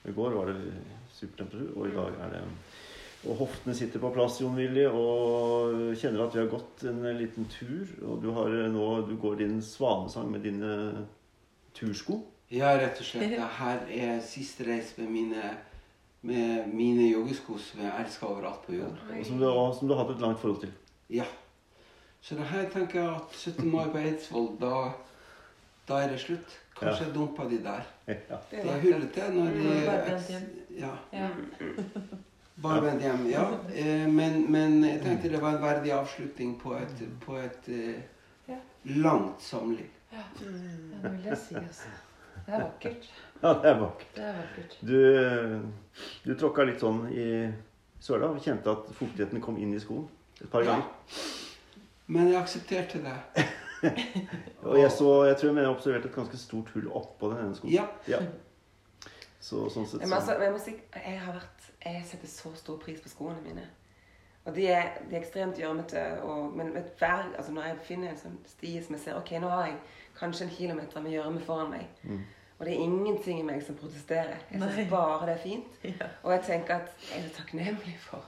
I 0.08 0.14
går 0.16 0.36
var 0.38 0.48
det 0.48 0.60
supertemperatur, 1.16 1.72
og 1.76 1.88
i 1.88 1.94
dag 1.96 2.20
er 2.26 2.34
det 2.36 2.44
Og 3.26 3.40
hoftene 3.40 3.74
sitter 3.74 3.98
på 3.98 4.12
plass, 4.14 4.40
Jon 4.40 4.54
Willy, 4.54 4.84
og 4.86 5.96
kjenner 5.98 6.26
at 6.26 6.34
vi 6.34 6.42
har 6.44 6.50
gått 6.52 6.84
en 6.86 7.00
liten 7.18 7.48
tur. 7.50 7.88
Og 8.06 8.20
du 8.22 8.30
har 8.36 8.52
nå 8.70 8.84
Du 9.08 9.16
går 9.18 9.40
din 9.40 9.62
svanesang 9.62 10.30
med 10.30 10.44
dine 10.46 11.06
tursko. 11.74 12.20
Ja, 12.50 12.76
rett 12.78 13.00
og 13.00 13.08
slett. 13.08 13.32
Det 13.34 13.48
her 13.58 13.80
er 13.90 14.20
siste 14.22 14.68
reis 14.68 14.94
med 14.98 15.10
mine 15.10 15.56
med 16.26 16.68
mine 16.74 17.10
joggesko 17.10 17.58
som 17.58 17.82
jeg 17.84 17.92
elsker 18.02 18.26
overalt 18.26 18.62
på 18.66 18.74
jord. 18.74 19.02
Og 19.18 19.26
som, 19.26 19.38
du, 19.38 19.48
som 19.78 19.88
du 19.88 19.94
har 19.94 20.04
hatt 20.04 20.16
et 20.16 20.22
langt 20.24 20.40
forhold 20.40 20.60
til. 20.64 20.72
Ja. 21.10 21.26
Så 22.20 22.34
det 22.34 22.46
her 22.50 22.68
tenker 22.72 23.00
jeg 23.00 23.10
at 23.14 23.36
17. 23.36 23.68
mai 23.70 23.84
på 23.92 24.00
Eidsvoll, 24.02 24.48
da, 24.60 24.88
da 25.88 26.00
er 26.02 26.14
det 26.14 26.20
slutt. 26.20 26.56
Kanskje 26.76 27.06
ja. 27.06 27.12
dumpa 27.14 27.46
de 27.50 27.60
der. 27.64 27.84
Ja. 28.30 28.38
Det 28.50 28.62
er 28.62 28.80
hullete 28.80 29.28
når 29.34 29.54
de. 29.54 30.40
Ja. 30.76 30.92
ja. 31.12 31.28
Barbeint 32.62 33.02
hjem, 33.04 33.26
ja. 33.28 33.44
Eh, 33.74 34.06
men, 34.08 34.52
men, 34.52 34.78
jeg 34.84 35.00
tenkte 35.04 35.28
det 35.28 35.40
var 35.42 35.58
en 35.58 35.62
verdig 35.62 35.92
avslutning 35.92 36.54
på 36.60 36.72
et, 36.78 37.02
på 37.20 37.36
et 37.36 37.68
uh, 37.68 38.54
langt 38.96 39.42
samliv. 39.44 39.90
Ja. 40.12 40.24
Det 40.40 41.12
vil 41.12 41.28
jeg 41.28 41.38
si, 41.38 41.54
altså. 41.60 41.92
Det 42.46 42.54
er 42.54 42.62
vakkert. 42.64 43.08
Ja, 43.42 43.50
det 43.52 43.68
er 43.68 43.78
vakkert. 43.78 44.14
Det 44.16 44.24
er 44.24 44.36
vakkert. 44.36 44.76
Du, 44.88 45.00
du 46.24 46.30
tråkka 46.40 46.64
litt 46.64 46.80
sånn 46.80 47.02
i 47.12 47.26
søla 48.00 48.30
og 48.32 48.40
kjente 48.40 48.72
at 48.72 48.88
fuktigheten 48.96 49.42
kom 49.44 49.58
inn 49.60 49.74
i 49.76 49.80
skoen 49.82 50.06
et 50.40 50.48
par 50.48 50.64
ganger. 50.64 50.86
Men 52.08 52.30
jeg 52.30 52.38
aksepterte 52.40 53.02
det. 53.04 53.44
og 54.64 54.78
jeg, 54.80 54.88
så, 54.94 55.10
jeg 55.28 55.36
tror 55.42 55.60
jeg 55.60 55.68
observerte 55.68 56.08
et 56.08 56.16
ganske 56.16 56.40
stort 56.40 56.72
hull 56.72 56.88
oppå 56.88 57.28
den 57.34 57.44
ene 57.44 57.58
skoen. 57.58 57.74
Ja. 57.74 57.84
ja. 58.08 58.22
Så, 59.46 59.66
sånn 59.70 59.84
sett, 59.86 60.02
men 60.02 60.16
altså, 60.16 60.34
jeg, 60.42 60.60
si, 60.64 60.72
jeg, 60.96 61.18
har 61.22 61.36
vært, 61.36 61.66
jeg 61.84 62.06
setter 62.08 62.30
så 62.30 62.50
stor 62.58 62.78
pris 62.82 63.02
på 63.02 63.12
skoene 63.12 63.42
mine. 63.44 63.66
Og 64.46 64.54
de 64.54 64.64
er, 64.70 64.96
de 65.06 65.14
er 65.14 65.20
ekstremt 65.20 65.58
gjørmete. 65.58 66.02
Men 66.58 66.72
hver, 66.98 67.28
altså 67.34 67.54
når 67.54 67.68
jeg 67.68 67.84
finner 67.86 68.12
en 68.12 68.18
sånn 68.18 68.36
sti 68.46 68.72
som 68.82 68.94
jeg 68.94 69.02
ser 69.02 69.18
Ok, 69.18 69.32
nå 69.42 69.50
har 69.50 69.68
jeg 69.68 69.78
kanskje 70.18 70.46
en 70.46 70.52
kilometer 70.54 71.02
med 71.02 71.14
gjørme 71.14 71.42
foran 71.46 71.72
meg. 71.74 71.86
Mm. 72.02 72.20
Og 72.56 72.62
det 72.66 72.74
er 72.74 72.84
ingenting 72.86 73.40
i 73.42 73.46
meg 73.46 73.62
som 73.66 73.78
protesterer. 73.78 74.44
Jeg 74.50 74.62
syns 74.62 74.90
bare 74.90 75.26
det 75.28 75.34
er 75.34 75.42
fint. 75.42 75.80
Ja. 75.90 76.10
Og 76.22 76.36
jeg 76.36 76.46
tenker 76.46 76.80
at 76.80 77.08
jeg 77.10 77.24
er 77.24 77.34
takknemlig 77.36 77.96
for 78.02 78.26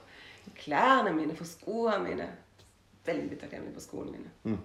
klærne 0.58 1.14
mine, 1.14 1.38
for 1.38 1.48
skoene 1.48 2.02
mine. 2.02 2.26
Veldig 3.06 3.38
takknemlig 3.40 3.78
for 3.78 3.90
skoene 3.90 4.18
mine. 4.18 4.34
Mm 4.46 4.58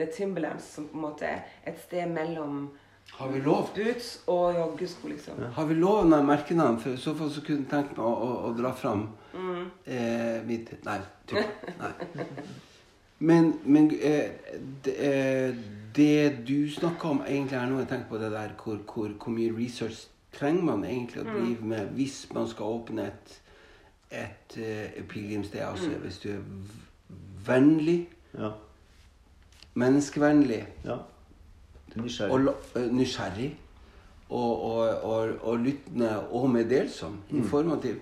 det 0.00 0.08
er 0.08 0.12
Timberlands 0.16 0.64
som 0.64 0.86
på 0.88 0.96
en 0.96 1.02
måte 1.04 1.28
er 1.28 1.42
et 1.68 1.80
sted 1.82 2.08
mellom 2.08 2.70
har 3.12 3.28
vi 3.28 3.40
lov? 3.40 3.70
Boots 3.74 4.20
og 4.26 4.54
joggesko, 4.54 5.08
liksom. 5.08 5.40
Ja. 5.42 5.50
Har 5.56 5.66
vi 5.68 5.76
lov 5.76 6.04
å 6.04 6.20
merke 6.24 6.56
navn? 6.56 6.78
For 6.80 6.96
i 6.96 7.00
så 7.00 7.14
fall 7.18 7.32
så 7.32 7.42
kunne 7.44 7.64
jeg 7.64 7.70
tenkt 7.72 7.96
meg 7.96 8.06
å, 8.06 8.12
å, 8.12 8.30
å 8.48 8.52
dra 8.56 8.72
fram 8.76 9.08
mm. 9.34 9.66
eh, 9.84 10.38
mitt 10.46 10.72
Nei. 10.86 11.00
Typ. 11.30 11.66
Nei. 11.82 11.92
Men, 13.20 13.52
men 13.68 13.90
eh, 13.98 14.54
det, 14.86 14.94
eh, 14.96 15.58
det, 15.96 16.46
du 16.48 16.70
snakker 16.72 17.12
om, 17.12 17.20
egentlig 17.26 17.58
er 17.60 17.68
noe 17.68 17.82
jeg 17.82 17.90
tenker 17.90 18.08
på 18.14 18.22
det 18.22 18.32
der 18.32 18.56
hvor, 18.62 18.80
hvor, 18.88 19.12
hvor 19.20 19.36
mye 19.36 19.52
research 19.52 20.06
trenger 20.32 20.64
man 20.70 20.86
egentlig 20.88 21.20
å 21.20 21.28
mm. 21.28 21.36
drive 21.36 21.70
med 21.74 21.92
hvis 21.98 22.22
man 22.32 22.48
skal 22.48 22.78
åpne 22.78 23.10
et, 23.10 23.36
et, 24.08 24.56
et 24.56 24.58
eh, 24.64 25.04
pilegrimssted. 25.04 25.60
Altså 25.66 25.92
mm. 25.92 26.00
hvis 26.06 26.24
du 26.24 26.32
er 26.38 26.42
vennlig. 27.46 28.00
Ja 28.38 28.54
menneskevennlig. 29.80 30.66
Ja. 30.84 30.98
Nysgjerrig. 31.96 32.48
Og, 32.48 32.54
uh, 32.76 32.92
nysgjerrig. 32.92 33.50
Og, 34.30 34.62
og, 34.62 34.88
og, 35.02 35.28
og, 35.42 35.58
lyttende 35.58 36.10
og 36.30 36.50
meddelsom. 36.50 37.18
Mm. 37.30 37.38
Informativ. 37.38 37.96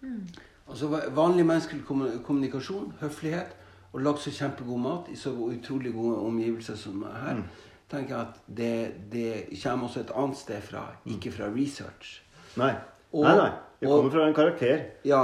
Mm. 0.00 0.28
Altså 0.68 1.00
Vanlig 1.14 1.46
menneskelig 1.46 1.84
kommunikasjon, 2.24 2.92
høflighet, 3.00 3.56
og 3.92 4.00
lagd 4.00 4.18
så 4.18 4.30
kjempegod 4.30 4.80
mat 4.80 5.10
i 5.12 5.16
så 5.16 5.30
utrolig 5.30 5.92
gode 5.94 6.18
omgivelser 6.18 6.76
som 6.76 7.06
her. 7.22 7.34
Mm. 7.34 7.44
tenker 7.90 8.16
jeg 8.16 8.26
at 8.26 8.56
det, 8.56 8.92
det, 9.12 9.62
kommer 9.62 9.86
også 9.86 10.00
et 10.00 10.10
annet 10.16 10.36
sted 10.36 10.60
fra, 10.60 10.86
mm. 11.04 11.12
ikke 11.12 11.32
fra 11.32 11.44
research. 11.44 12.22
Nei. 12.56 12.72
nei, 13.12 13.36
nei. 13.36 13.50
Det 13.80 13.88
kommer 13.88 14.10
fra 14.10 14.28
en 14.28 14.34
karakter. 14.34 14.80
Ja. 15.04 15.22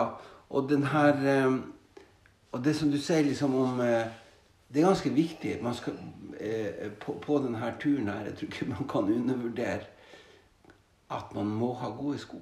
Og 0.51 0.68
den 0.70 0.85
her 0.85 1.46
um, 1.46 1.72
Og 2.53 2.64
det 2.64 2.77
som 2.77 2.90
du 2.90 2.98
sier 3.01 3.22
liksom 3.25 3.55
om 3.57 3.81
uh, 3.81 3.87
det 4.72 4.82
er 4.82 4.87
ganske 4.87 5.11
viktig 5.11 5.58
man 5.62 5.74
skal, 5.74 5.98
eh, 6.40 6.92
på, 7.00 7.18
på, 7.22 7.38
denne 7.44 7.74
turen 7.80 8.08
her 8.08 8.24
Jeg 8.24 8.35
tror 8.38 8.48
ikke 8.48 8.70
man 8.70 8.88
kan 8.88 9.12
undervurdere 9.14 9.80
at 11.12 11.35
man 11.35 11.46
må 11.46 11.74
ha 11.76 11.90
gode 11.92 12.18
sko. 12.18 12.38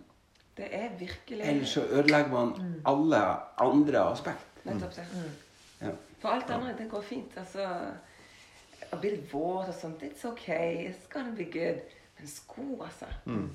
Det 0.56 0.68
er 0.70 0.88
virkelig 0.98 1.40
Ellers 1.40 1.68
så 1.68 1.82
ødelegger 1.90 2.28
man 2.30 2.48
mm. 2.48 2.82
alle 2.86 3.16
andre 3.58 4.10
aspekt. 4.12 4.46
Nettopp 4.64 4.94
det. 4.96 5.06
Mm. 5.12 5.86
Ja. 5.86 5.90
For 6.20 6.28
alt 6.28 6.50
annet, 6.50 6.78
det 6.78 6.90
går 6.90 7.02
fint. 7.02 7.32
Altså 7.36 7.66
Å 8.92 8.98
bli 9.00 9.10
litt 9.10 9.32
våt 9.32 9.68
og 9.68 9.74
sånt, 9.74 10.02
it's 10.02 10.22
ok. 10.26 10.48
It's 10.86 11.08
gonna 11.12 11.34
be 11.36 11.44
good. 11.44 11.82
Men 12.18 12.28
sko, 12.28 12.82
altså. 12.82 13.06
Mm. 13.24 13.50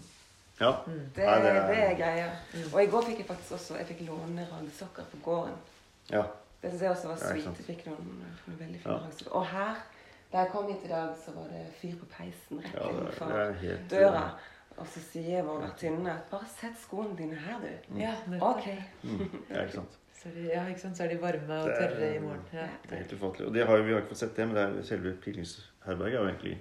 Ja. 0.59 0.71
Mm. 0.87 0.99
Det, 1.15 1.25
Nei, 1.25 1.39
det, 1.41 1.49
er, 1.49 1.67
det 1.67 1.77
er 1.83 1.95
greia. 1.99 2.29
Mm. 2.53 2.73
Og 2.73 2.83
i 2.83 2.89
går 2.91 3.05
fikk 3.09 3.19
jeg 3.19 3.27
faktisk 3.27 3.51
også 3.57 3.77
Jeg 3.77 3.87
fikk 3.91 4.01
låne 4.07 4.47
raggsokker 4.51 5.07
på 5.11 5.21
gården. 5.23 5.57
Ja. 6.11 6.23
Det 6.65 6.71
syns 6.71 6.81
jeg 6.81 6.91
også 6.95 7.09
var 7.11 7.19
sweet. 7.21 7.59
Jeg 7.59 7.65
fikk 7.67 7.83
noen, 7.91 8.07
noen 8.25 8.55
veldig 8.57 8.79
fine 8.81 8.95
ja. 8.97 9.25
Og 9.37 9.43
her, 9.51 9.81
da 10.31 10.39
jeg 10.41 10.49
kom 10.49 10.71
hit 10.71 10.87
i 10.87 10.89
dag, 10.89 11.11
så 11.21 11.33
var 11.35 11.51
det 11.53 11.61
fyr 11.77 11.93
på 11.99 12.07
peisen 12.09 12.63
rett 12.63 12.79
ja, 12.79 12.87
innenfor 12.89 13.91
døra. 13.91 14.23
Og 14.75 14.87
så 14.91 15.03
sier 15.05 15.45
vår 15.45 15.61
vertinne 15.61 16.15
bare 16.31 16.49
sett 16.51 16.79
skoene 16.81 17.13
dine 17.19 17.37
her, 17.39 17.61
du. 17.61 17.93
Mm. 17.93 18.01
Ja, 18.01 18.15
ok. 18.49 18.65
Mm. 19.05 19.21
Ja, 19.51 19.61
ikke 19.61 19.77
sant. 19.77 20.01
Så 20.25 20.31
de, 20.33 20.47
ja, 20.49 20.63
ikke 20.71 20.81
sant? 20.81 20.97
så 20.97 21.03
er 21.05 21.11
de 21.11 21.19
varme 21.21 21.57
og 21.61 21.67
tørre 21.69 22.07
i 22.15 22.21
morgen. 22.23 22.45
Ja. 22.55 22.65
Det 22.81 22.95
er 22.95 23.01
helt 23.03 23.11
ufattelig. 23.13 23.45
Og 23.45 23.53
det 23.53 23.65
har, 23.67 23.81
vi 23.85 23.93
har 23.93 23.99
ikke 24.01 24.15
fått 24.15 24.21
sett 24.23 24.39
det, 24.39 24.47
men 24.49 24.57
det 24.57 24.63
er 24.65 24.87
selve 24.87 25.11
pilgrimsherberget 25.21 26.15
er 26.15 26.23
jo 26.23 26.29
egentlig 26.31 26.53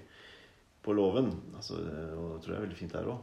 på 0.84 0.96
låven. 0.98 1.30
Altså, 1.56 1.78
og 1.78 2.34
det 2.34 2.42
tror 2.44 2.52
jeg 2.52 2.58
er 2.58 2.66
veldig 2.66 2.80
fint 2.82 2.92
der 2.92 3.08
òg. 3.14 3.22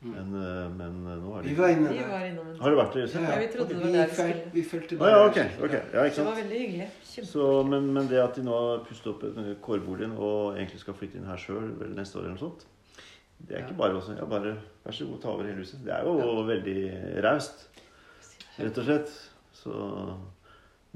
Mm. 0.00 0.12
Men, 0.14 0.28
eh, 0.34 0.70
men, 0.72 1.06
eh, 1.06 1.16
nå 1.20 1.32
er 1.36 1.42
det 1.42 1.50
Vi 1.50 1.54
var 1.58 1.68
inne 1.68 1.88
der. 1.92 2.06
Var 2.08 2.22
inne 2.24 2.44
har 2.60 2.70
du 2.70 2.76
vært 2.78 2.94
der? 2.96 3.10
Ja, 3.20 3.38
vi 3.38 3.48
trodde 3.52 3.74
det 3.74 3.80
var 3.82 3.92
der 3.92 4.06
vi 4.06 4.14
skulle. 4.14 4.52
Vi 4.54 4.62
fulgte. 4.64 4.96
Ah, 5.00 5.10
ja, 5.10 5.18
okay, 5.28 5.48
okay. 5.60 5.80
ja, 5.92 6.04
det 6.08 6.24
var 6.24 6.38
veldig 6.38 6.60
hyggelig. 6.60 6.88
Så, 7.28 7.48
men, 7.68 7.92
men, 7.92 8.08
det 8.08 8.22
at 8.22 8.38
de 8.38 8.44
nå 8.46 8.54
har 8.54 8.84
pustet 8.88 9.10
opp 9.12 9.26
kårboligen 9.60 10.16
og 10.16 10.56
egentlig 10.56 10.80
skal 10.80 10.96
flytte 10.96 11.20
inn 11.20 11.28
her 11.28 11.36
sjøl 11.36 11.68
neste 11.92 12.16
år, 12.16 12.30
eller 12.30 12.38
noe 12.38 12.44
sånt, 12.46 12.64
det 13.44 13.58
er 13.58 13.66
ikke 13.66 13.76
bare 13.76 14.00
også 14.00 14.16
ja, 14.16 14.24
bare 14.28 14.56
Vær 14.84 14.96
så 14.96 15.04
god, 15.04 15.20
ta 15.20 15.28
over 15.34 15.44
hele 15.44 15.60
huset. 15.60 15.84
Det 15.84 15.92
er 15.92 16.08
jo 16.08 16.16
ja. 16.16 16.32
veldig 16.48 16.78
raust, 17.28 17.68
rett 18.56 18.80
og 18.80 18.88
slett. 18.88 19.14
Så, 19.52 19.76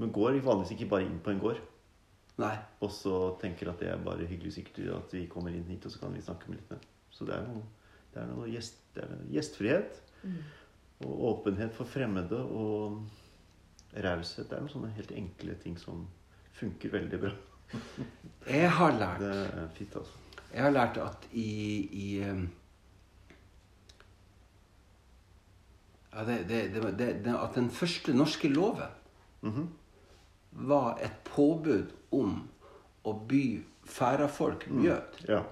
men 0.00 0.12
går 0.16 0.40
vanligvis 0.40 0.72
ikke 0.78 0.88
bare 0.96 1.04
inn 1.04 1.20
på 1.20 1.34
en 1.34 1.44
gård. 1.44 1.60
Nei. 2.40 2.56
Og 2.80 2.90
så 2.90 3.34
tenker 3.40 3.68
at 3.70 3.84
det 3.84 3.92
er 3.92 4.00
bare 4.00 4.24
hyggelig 4.26 4.56
sikkert 4.56 4.80
at 4.96 5.12
vi 5.12 5.26
kommer 5.28 5.52
inn 5.52 5.68
hit, 5.68 5.84
og 5.84 5.92
så 5.92 6.00
kan 6.00 6.16
vi 6.16 6.24
snakke 6.24 6.48
med 6.48 6.62
litt 6.62 6.72
med 6.72 6.88
Så 7.12 7.28
det 7.28 7.36
er 7.36 7.44
jo 7.44 7.60
det 8.14 8.22
er 8.22 8.30
noe 8.30 8.48
gjest, 8.50 8.80
det 8.94 9.04
er 9.04 9.22
gjestfrihet. 9.34 10.00
Mm. 10.22 10.42
Og 11.04 11.24
åpenhet 11.30 11.74
for 11.74 11.90
fremmede 11.90 12.38
og 12.38 13.00
raushet. 13.94 14.48
Det 14.48 14.56
er 14.56 14.62
noen 14.62 14.72
sånne 14.72 14.92
helt 14.96 15.14
enkle 15.14 15.56
ting 15.62 15.78
som 15.80 16.06
funker 16.54 16.92
veldig 16.94 17.20
bra. 17.26 17.32
Jeg 18.46 18.70
har 18.70 18.92
lært 18.94 19.22
Det 19.24 19.32
er 19.34 19.70
fint, 19.74 19.96
altså. 19.98 20.20
Jeg 20.54 20.62
har 20.62 20.70
lært 20.70 20.98
at 21.02 21.24
i, 21.32 21.48
i 21.90 22.08
ja, 26.14 26.24
det, 26.28 26.36
det, 26.48 26.98
det, 26.98 27.34
At 27.34 27.56
den 27.56 27.70
første 27.70 28.14
norske 28.14 28.48
loven 28.48 28.94
mm 29.42 29.50
-hmm. 29.50 29.66
var 30.52 30.98
et 31.02 31.16
påbud 31.24 31.90
om 32.12 32.48
å 33.04 33.12
by 33.28 33.64
færafolk 33.84 34.68
mm. 34.70 34.80
mjød. 34.80 35.28
Ja. 35.28 35.42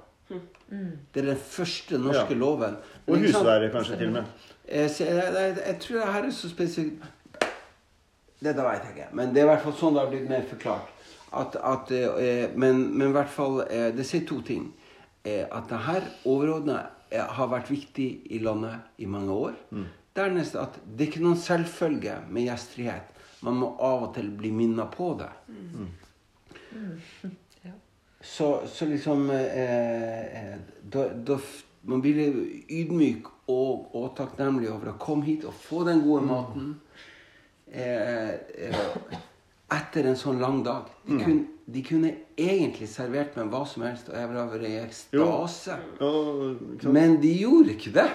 Mm. 0.69 0.91
Det 1.15 1.23
er 1.23 1.27
den 1.33 1.41
første 1.45 1.99
norske 2.01 2.35
ja. 2.35 2.39
loven. 2.39 2.77
Og 3.07 3.19
husvære, 3.19 3.71
kanskje, 3.73 3.99
til 4.01 4.13
og 4.13 4.13
med. 4.13 4.49
Jeg, 4.69 4.91
jeg, 5.01 5.33
jeg, 5.37 5.57
jeg 5.67 5.79
tror 5.81 5.99
det 5.99 6.13
her 6.15 6.25
er 6.25 6.31
så 6.31 6.49
spesifikt 6.49 7.03
Det 8.43 8.55
da 8.57 8.65
vet 8.67 8.87
jeg 8.87 8.95
ikke. 8.97 9.09
Men 9.13 9.35
det 9.35 9.43
er 9.43 9.47
i 9.47 9.51
hvert 9.51 9.65
fall 9.65 9.75
sånn 9.79 9.97
det 9.97 10.03
har 10.03 10.13
blitt 10.13 10.31
mer 10.31 10.47
forklart. 10.49 10.93
At, 11.33 11.57
at, 11.57 11.91
eh, 11.97 12.51
men, 12.57 12.85
men, 12.93 13.09
i 13.09 13.15
hvert 13.15 13.31
fall 13.33 13.63
eh, 13.65 13.89
Det 13.97 14.05
sier 14.07 14.25
to 14.29 14.41
ting. 14.45 14.69
Eh, 15.25 15.45
at 15.47 15.69
det 15.71 15.81
her 15.87 16.09
overordna 16.29 16.83
har 17.13 17.49
vært 17.53 17.69
viktig 17.69 18.09
i 18.33 18.39
landet 18.41 19.03
i 19.05 19.07
mange 19.07 19.35
år. 19.37 19.57
Mm. 19.71 19.85
Dernest 20.17 20.57
at 20.57 20.79
det 20.87 21.05
er 21.05 21.11
ikke 21.11 21.25
noen 21.25 21.41
selvfølge 21.41 22.15
med 22.33 22.47
gjestfrihet. 22.47 23.13
Man 23.45 23.59
må 23.61 23.69
av 23.83 24.07
og 24.09 24.15
til 24.17 24.31
bli 24.39 24.53
minnet 24.55 24.89
på 24.95 25.11
det. 25.21 25.29
Mm. 25.49 25.91
Mm. 26.73 27.37
Så, 28.23 28.63
så, 28.67 28.87
liksom 28.87 29.31
eh, 29.31 30.55
da, 30.83 31.09
da, 31.09 31.39
Man 31.83 32.03
blir 32.03 32.21
ydmyk 32.71 33.27
og, 33.51 33.89
og, 33.91 34.13
takknemlig 34.15 34.69
over 34.71 34.93
å 34.93 34.99
komme 35.03 35.27
hit 35.27 35.43
og 35.49 35.57
få 35.59 35.83
den 35.89 36.05
gode 36.05 36.23
maten 36.29 36.69
eh, 37.67 38.37
eh, 38.69 39.17
etter 39.75 40.07
en 40.07 40.19
sånn 40.21 40.39
lang 40.39 40.61
dag. 40.63 40.93
De, 41.03 41.17
mm. 41.17 41.25
kun, 41.25 41.41
de, 41.67 41.83
kunne 41.83 42.13
egentlig 42.39 42.87
servert 42.93 43.35
meg 43.41 43.51
hva 43.51 43.65
som 43.67 43.83
helst, 43.89 44.13
og 44.13 44.19
jeg 44.21 44.31
ville 44.31 44.47
vært 44.53 44.69
i 44.69 44.77
ekstase. 44.85 45.79
Men 46.95 47.19
de 47.25 47.33
gjorde 47.41 47.75
ikke 47.75 47.95
det. 47.99 48.09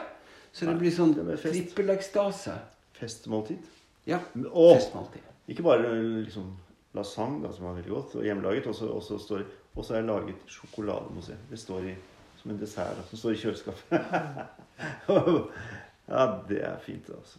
Så 0.55 0.69
det 0.69 0.77
blir 0.79 0.93
sånn 0.95 1.11
trippelekstase. 1.17 2.55
Festmåltid. 2.97 3.67
Ja. 4.07 4.21
Og 4.53 4.77
festmåltid. 4.77 5.27
ikke 5.51 5.67
bare 5.67 5.91
liksom 6.23 6.53
lasagne, 6.97 7.43
da, 7.43 7.51
som 7.53 7.67
var 7.67 7.75
veldig 7.81 7.93
godt, 7.93 8.15
og 8.17 8.25
hjemmelaget. 8.25 8.71
Og 8.71 9.03
så 9.03 9.19
står 9.21 9.43
og 9.77 9.85
så 9.85 9.93
er 9.93 10.01
jeg 10.01 10.09
laget 10.09 10.39
sjokolademousse. 10.49 11.35
Det 11.49 11.59
står 11.61 11.81
i, 11.91 11.93
som 12.41 12.51
en 12.51 12.61
dessert 12.61 13.03
som 13.09 13.17
står 13.21 13.35
i 13.35 13.41
kjøleskapet. 13.43 13.91
ja, 16.09 16.23
det 16.49 16.63
er 16.65 16.79
fint, 16.85 17.07
altså. 17.13 17.37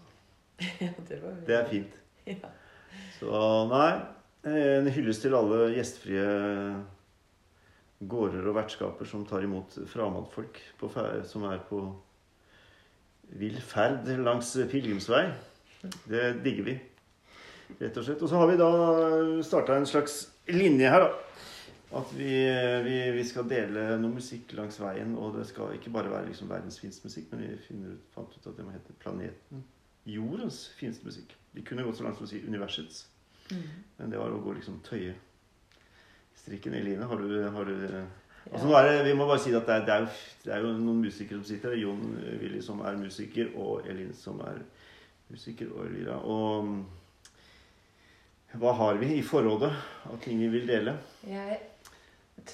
Ja, 0.83 0.90
det, 1.09 1.18
var 1.22 1.35
det 1.46 1.59
er 1.59 1.66
fint. 1.70 1.98
Ja. 2.29 2.51
Så 3.18 3.40
nei. 3.70 3.90
En 4.48 4.88
hyllest 4.92 5.24
til 5.24 5.35
alle 5.37 5.70
gjestfrie 5.74 6.24
gårder 7.98 8.46
og 8.46 8.57
vertskaper 8.59 9.09
som 9.09 9.24
tar 9.27 9.46
imot 9.46 9.74
fremmedfolk 9.90 10.61
som 11.27 11.46
er 11.48 11.62
på 11.68 11.81
vill 13.40 13.59
ferd 13.64 14.07
langs 14.22 14.53
pilegrimsvei. 14.70 15.24
Det 16.09 16.31
digger 16.44 16.68
vi, 16.68 16.77
rett 17.81 17.98
og 17.98 18.07
slett. 18.07 18.22
Og 18.22 18.31
så 18.31 18.40
har 18.40 18.51
vi 18.51 18.61
da 18.61 18.70
starta 19.46 19.79
en 19.79 19.88
slags 19.88 20.20
linje 20.53 20.90
her, 20.90 21.09
da. 21.09 21.11
At 21.96 22.11
vi, 22.12 22.33
vi, 22.85 22.96
vi, 23.16 23.24
skal 23.24 23.48
dele 23.48 23.94
noe 23.96 24.18
musikk 24.18 24.53
langs 24.59 24.77
veien. 24.83 25.14
Og 25.16 25.38
det 25.38 25.46
skal 25.48 25.72
ikke 25.79 25.92
bare 25.94 26.12
være 26.12 26.29
liksom 26.29 26.51
verdens 26.53 26.81
fineste 26.83 27.09
musikk, 27.09 27.33
men 27.33 27.46
vi 27.46 27.81
ut, 27.88 28.07
fant 28.12 28.35
ut 28.37 28.46
at 28.46 28.57
det 28.59 28.66
må 28.66 28.74
hete 28.77 28.96
planeten 29.01 29.64
jordens 30.09 30.68
fineste 30.79 31.07
musikk. 31.07 31.37
Vi 31.53 31.62
kunne 31.62 31.83
gått 31.85 31.98
så 31.98 32.05
langt 32.07 32.16
som 32.18 32.27
å 32.27 32.31
si 32.31 32.40
universets. 32.44 33.07
Mm. 33.51 33.66
Men 33.98 34.12
det 34.12 34.20
var 34.20 34.33
å 34.33 34.40
gå 34.44 34.55
liksom 34.57 34.81
tøye 34.87 35.14
strikken. 36.38 36.77
Eline, 36.79 37.05
har 37.09 37.22
du, 37.22 37.29
har 37.53 37.64
du 37.68 37.77
Altså, 38.48 38.70
det, 38.87 39.03
vi 39.05 39.12
må 39.12 39.27
bare 39.29 39.42
si 39.44 39.51
at 39.53 39.66
det 39.68 39.74
er, 39.74 39.83
det, 39.85 39.92
er 39.92 40.01
jo, 40.01 40.07
det 40.46 40.53
er, 40.55 40.62
jo, 40.64 40.68
noen 40.81 41.03
musikere 41.05 41.37
som 41.37 41.44
sitter 41.51 41.74
her. 41.74 41.83
Jon 41.83 42.05
Willy 42.40 42.62
som 42.64 42.79
er 42.81 42.96
musiker, 42.96 43.51
og 43.61 43.85
Elin 43.90 44.14
som 44.16 44.40
er 44.40 44.62
musiker, 45.29 45.68
og 45.74 45.85
Elvira. 45.85 46.16
Og 46.24 46.70
hva 48.57 48.72
har 48.79 48.96
vi 49.03 49.18
i 49.18 49.27
forrådet 49.27 49.68
av 50.09 50.16
ting 50.24 50.40
vi 50.40 50.48
vil 50.48 50.64
dele? 50.70 50.96
Jeg, 51.29 51.59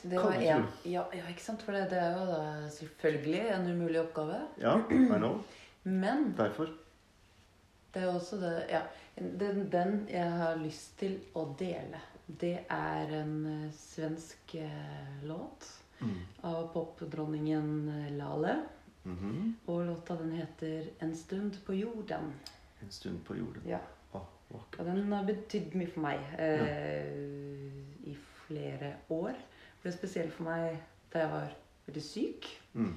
det 0.02 0.16
var 0.18 0.32
en, 0.32 0.66
ja, 0.82 1.04
ja, 1.12 1.26
ikke 1.30 1.42
sant? 1.44 1.62
For 1.62 1.76
det, 1.76 1.86
det, 1.90 2.00
er 2.00 2.16
jo 2.18 2.24
da 2.28 2.70
selvfølgelig 2.72 3.42
en 3.54 3.70
umulig 3.70 4.00
oppgave. 4.00 4.40
Ja, 4.60 4.78
I 4.90 5.04
know. 5.06 5.42
Men 6.02 6.34
Derfor. 6.36 6.72
Det 7.94 8.02
er 8.02 8.14
også 8.14 8.36
det 8.42 8.54
Ja. 8.68 8.80
Den, 9.14 9.68
den 9.70 10.08
jeg 10.10 10.30
har 10.30 10.56
lyst 10.58 10.96
til 10.98 11.20
å 11.38 11.44
dele, 11.58 12.00
det 12.26 12.64
er 12.72 13.12
en 13.20 13.34
eh, 13.46 13.68
svensk 13.78 14.56
eh, 14.58 15.20
låt 15.22 15.68
mm. 16.00 16.16
av 16.50 16.72
popdronningen 16.72 17.92
Lale. 18.18 18.56
Mm 19.04 19.16
-hmm. 19.18 19.70
Og 19.70 19.86
låta 19.86 20.16
den 20.16 20.32
heter 20.32 20.90
'En 20.98 21.16
stund 21.16 21.64
på 21.66 21.72
jorden'. 21.72 22.32
En 22.82 22.90
stund 22.90 23.24
på 23.24 23.36
jorden. 23.36 23.62
Ja. 23.66 23.78
Ah, 24.12 24.22
og 24.78 24.84
den 24.84 25.12
har 25.12 25.24
betydd 25.24 25.74
mye 25.74 25.90
for 25.90 26.00
meg 26.00 26.18
eh, 26.38 26.60
ja. 26.60 26.74
i 28.04 28.16
flere 28.46 28.94
år. 29.08 29.34
Det 29.84 29.90
ble 29.90 29.98
spesielt 29.98 30.32
for 30.32 30.48
meg 30.48 30.78
da 31.12 31.20
jeg 31.20 31.30
var 31.34 31.50
veldig 31.84 32.02
syk. 32.06 32.46
Mm. 32.72 32.94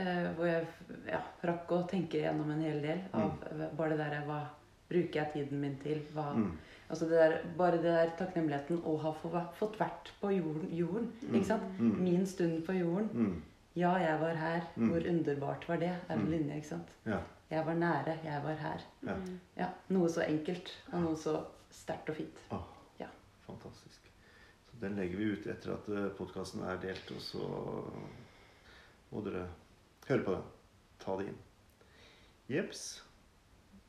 Eh, 0.00 0.28
hvor 0.38 0.48
jeg 0.48 0.62
ja, 1.10 1.20
rakk 1.44 1.74
å 1.76 1.82
tenke 1.90 2.22
gjennom 2.22 2.48
en 2.54 2.62
hel 2.64 2.78
del 2.80 3.02
av 3.12 3.34
mm. 3.36 3.66
bare 3.76 3.92
det 3.92 4.00
der 4.00 4.16
jeg 4.20 4.28
var 4.30 4.48
Bruker 4.90 5.20
jeg 5.20 5.30
tiden 5.34 5.60
min 5.62 5.76
til? 5.78 6.00
Hva, 6.16 6.32
mm. 6.34 6.48
Altså 6.90 7.06
det 7.06 7.18
der, 7.20 7.34
bare 7.58 7.76
det 7.76 7.92
der 7.94 8.08
takknemligheten 8.18 8.80
å 8.82 8.96
ha 9.04 9.12
fått 9.20 9.76
vært 9.78 10.10
på 10.18 10.32
jorden. 10.34 10.64
jorden 10.74 11.12
mm. 11.20 11.36
ikke 11.36 11.46
sant? 11.52 11.68
Mm. 11.78 11.92
Min 12.02 12.24
stund 12.26 12.64
på 12.66 12.74
jorden. 12.74 13.12
Mm. 13.12 13.36
Ja, 13.78 13.92
jeg 14.02 14.16
var 14.24 14.40
her. 14.40 14.64
Hvor 14.74 15.06
underbart 15.12 15.68
var 15.68 15.78
det? 15.84 15.92
er 16.08 16.16
en 16.16 16.26
linje, 16.32 16.56
ikke 16.56 16.72
sant? 16.72 16.90
Ja. 17.06 17.20
Jeg 17.52 17.66
var 17.66 17.78
nære. 17.84 18.16
Jeg 18.24 18.42
var 18.48 18.58
her. 18.64 18.88
Ja. 19.06 19.16
ja 19.60 19.70
noe 19.94 20.10
så 20.10 20.24
enkelt 20.26 20.72
og 20.90 21.04
noe 21.04 21.20
så 21.20 21.36
sterkt 21.70 22.10
og 22.10 22.18
fint. 22.18 22.42
Oh, 22.50 22.66
ja. 22.98 23.06
Fantastisk. 23.46 23.89
Den 24.80 24.96
legger 24.96 25.20
vi 25.20 25.28
ut 25.34 25.46
etter 25.50 25.74
at 25.74 25.88
eh, 25.92 26.08
podkasten 26.16 26.64
er 26.64 26.80
delt, 26.80 27.12
og 27.12 27.20
så 27.20 27.46
må 29.10 29.22
dere 29.26 29.44
høre 30.08 30.24
på 30.24 30.36
den. 30.36 30.50
Ta 31.00 31.16
det 31.20 31.30
inn. 31.30 31.38
Jepps. 32.50 32.84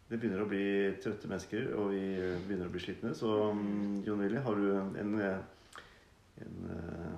det 0.09 0.19
begynner 0.19 0.43
å 0.43 0.49
bli 0.51 0.65
trøtte 1.01 1.29
mennesker, 1.31 1.69
og 1.79 1.93
vi 1.93 2.01
begynner 2.45 2.67
å 2.67 2.73
bli 2.73 2.81
slitne. 2.83 3.13
Så 3.15 3.29
um, 3.55 4.01
Jon 4.05 4.19
Willy, 4.19 4.41
har 4.43 4.59
du 4.59 4.67
en, 4.75 4.91
en, 4.99 5.13
en 6.45 6.57
uh, 6.67 7.15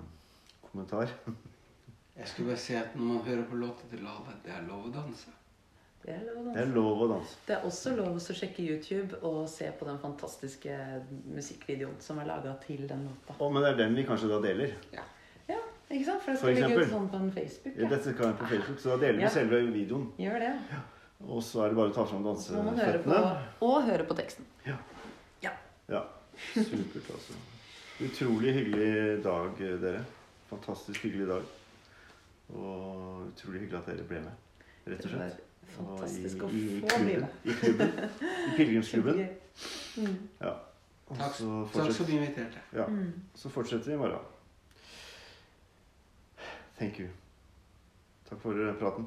kommentar? 0.70 1.10
Jeg 2.20 2.30
skulle 2.30 2.52
bare 2.54 2.62
si 2.62 2.76
at 2.78 2.94
når 2.94 3.08
man 3.10 3.24
hører 3.26 3.48
på 3.50 3.58
låta 3.58 3.90
til 3.90 4.06
Lave, 4.06 4.38
det 4.46 4.54
er 4.54 4.68
lov 4.68 4.86
å 4.86 4.94
danse. 4.94 5.34
Det 6.04 6.12
er 6.12 6.24
lov 6.28 6.36
å 6.36 6.44
danse. 6.44 6.56
Det 6.58 6.62
er 6.64 6.72
lov 6.76 7.02
å 7.02 7.08
danse. 7.14 7.36
Det 7.48 7.54
er 7.56 7.66
også 7.70 7.92
lov 7.96 8.18
å 8.20 8.36
sjekke 8.36 8.64
YouTube 8.64 9.20
og 9.24 9.44
se 9.48 9.70
på 9.80 9.88
den 9.88 10.00
fantastiske 10.02 10.80
musikkvideoen 11.32 12.00
som 12.04 12.18
er 12.20 12.28
laga 12.28 12.56
til 12.66 12.82
den 12.90 13.06
låta. 13.08 13.36
Oh, 13.38 13.52
men 13.54 13.64
det 13.64 13.70
er 13.72 13.78
den 13.86 13.96
vi 13.96 14.04
kanskje 14.08 14.32
da 14.34 14.40
deler? 14.44 14.74
Ja. 14.92 15.06
ja 15.48 15.62
ikke 15.88 16.10
sant? 16.10 16.26
For 16.26 16.34
det 16.34 16.42
skal 16.42 16.58
ligge 16.60 16.82
ut 16.82 16.92
sånn 16.92 17.08
på 17.14 17.22
Facebook. 17.38 17.78
Ja. 17.78 17.92
Dette 17.94 18.16
skal 18.16 18.26
være 18.26 18.40
på 18.42 18.50
Facebook, 18.52 18.82
så 18.84 18.92
da 18.92 18.98
deler 19.06 19.24
vi 19.24 19.32
selve 19.38 19.62
videoen. 19.70 20.10
Gjør 20.26 20.44
det. 20.44 20.52
Ja. 20.74 20.82
Og 21.24 21.40
så 21.48 21.64
er 21.64 21.72
det 21.72 21.80
bare 21.80 21.94
å 21.94 21.96
ta 21.96 22.06
fram 22.10 22.28
danseføttene. 22.28 23.22
Og 23.64 23.78
høre 23.88 24.10
på 24.10 24.20
teksten. 24.20 24.50
Ja. 24.68 24.76
ja. 25.46 25.56
ja. 25.94 26.04
Supert, 26.58 27.14
altså. 27.16 27.40
Utrolig 28.04 28.58
hyggelig 28.58 29.24
dag, 29.24 29.64
dere. 29.86 30.04
Fantastisk 30.52 31.08
hyggelig 31.08 31.32
dag. 31.32 31.48
Og 32.52 33.24
utrolig 33.30 33.64
hyggelig 33.64 33.80
at 33.80 33.92
dere 33.94 34.12
ble 34.12 34.22
med, 34.28 34.62
rett 34.92 35.08
og 35.08 35.16
slett. 35.16 35.42
Fantastisk 35.78 36.44
å 36.44 36.50
få 36.50 37.00
bli 37.04 37.18
med. 37.18 37.26
I 37.44 37.54
klubben. 37.62 37.90
I 38.20 38.58
pilegrimsklubben. 38.58 39.26
Mm. 39.94 40.16
Ja. 40.42 40.52
Takk, 41.06 41.36
takk 41.74 41.92
som 41.94 42.08
inviterte. 42.10 42.62
Ja. 42.74 42.88
Mm. 42.90 43.12
Så 43.38 43.50
fortsetter 43.54 43.92
vi 43.92 43.94
i 43.94 43.98
morgen. 43.98 44.24
Thank 46.80 46.98
you. 47.00 47.10
Takk 48.30 48.42
for 48.42 48.74
praten. 48.80 49.06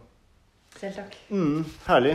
Selv 0.77 0.95
takk. 1.01 1.17
Mm, 1.35 1.65
herlig. 1.89 2.15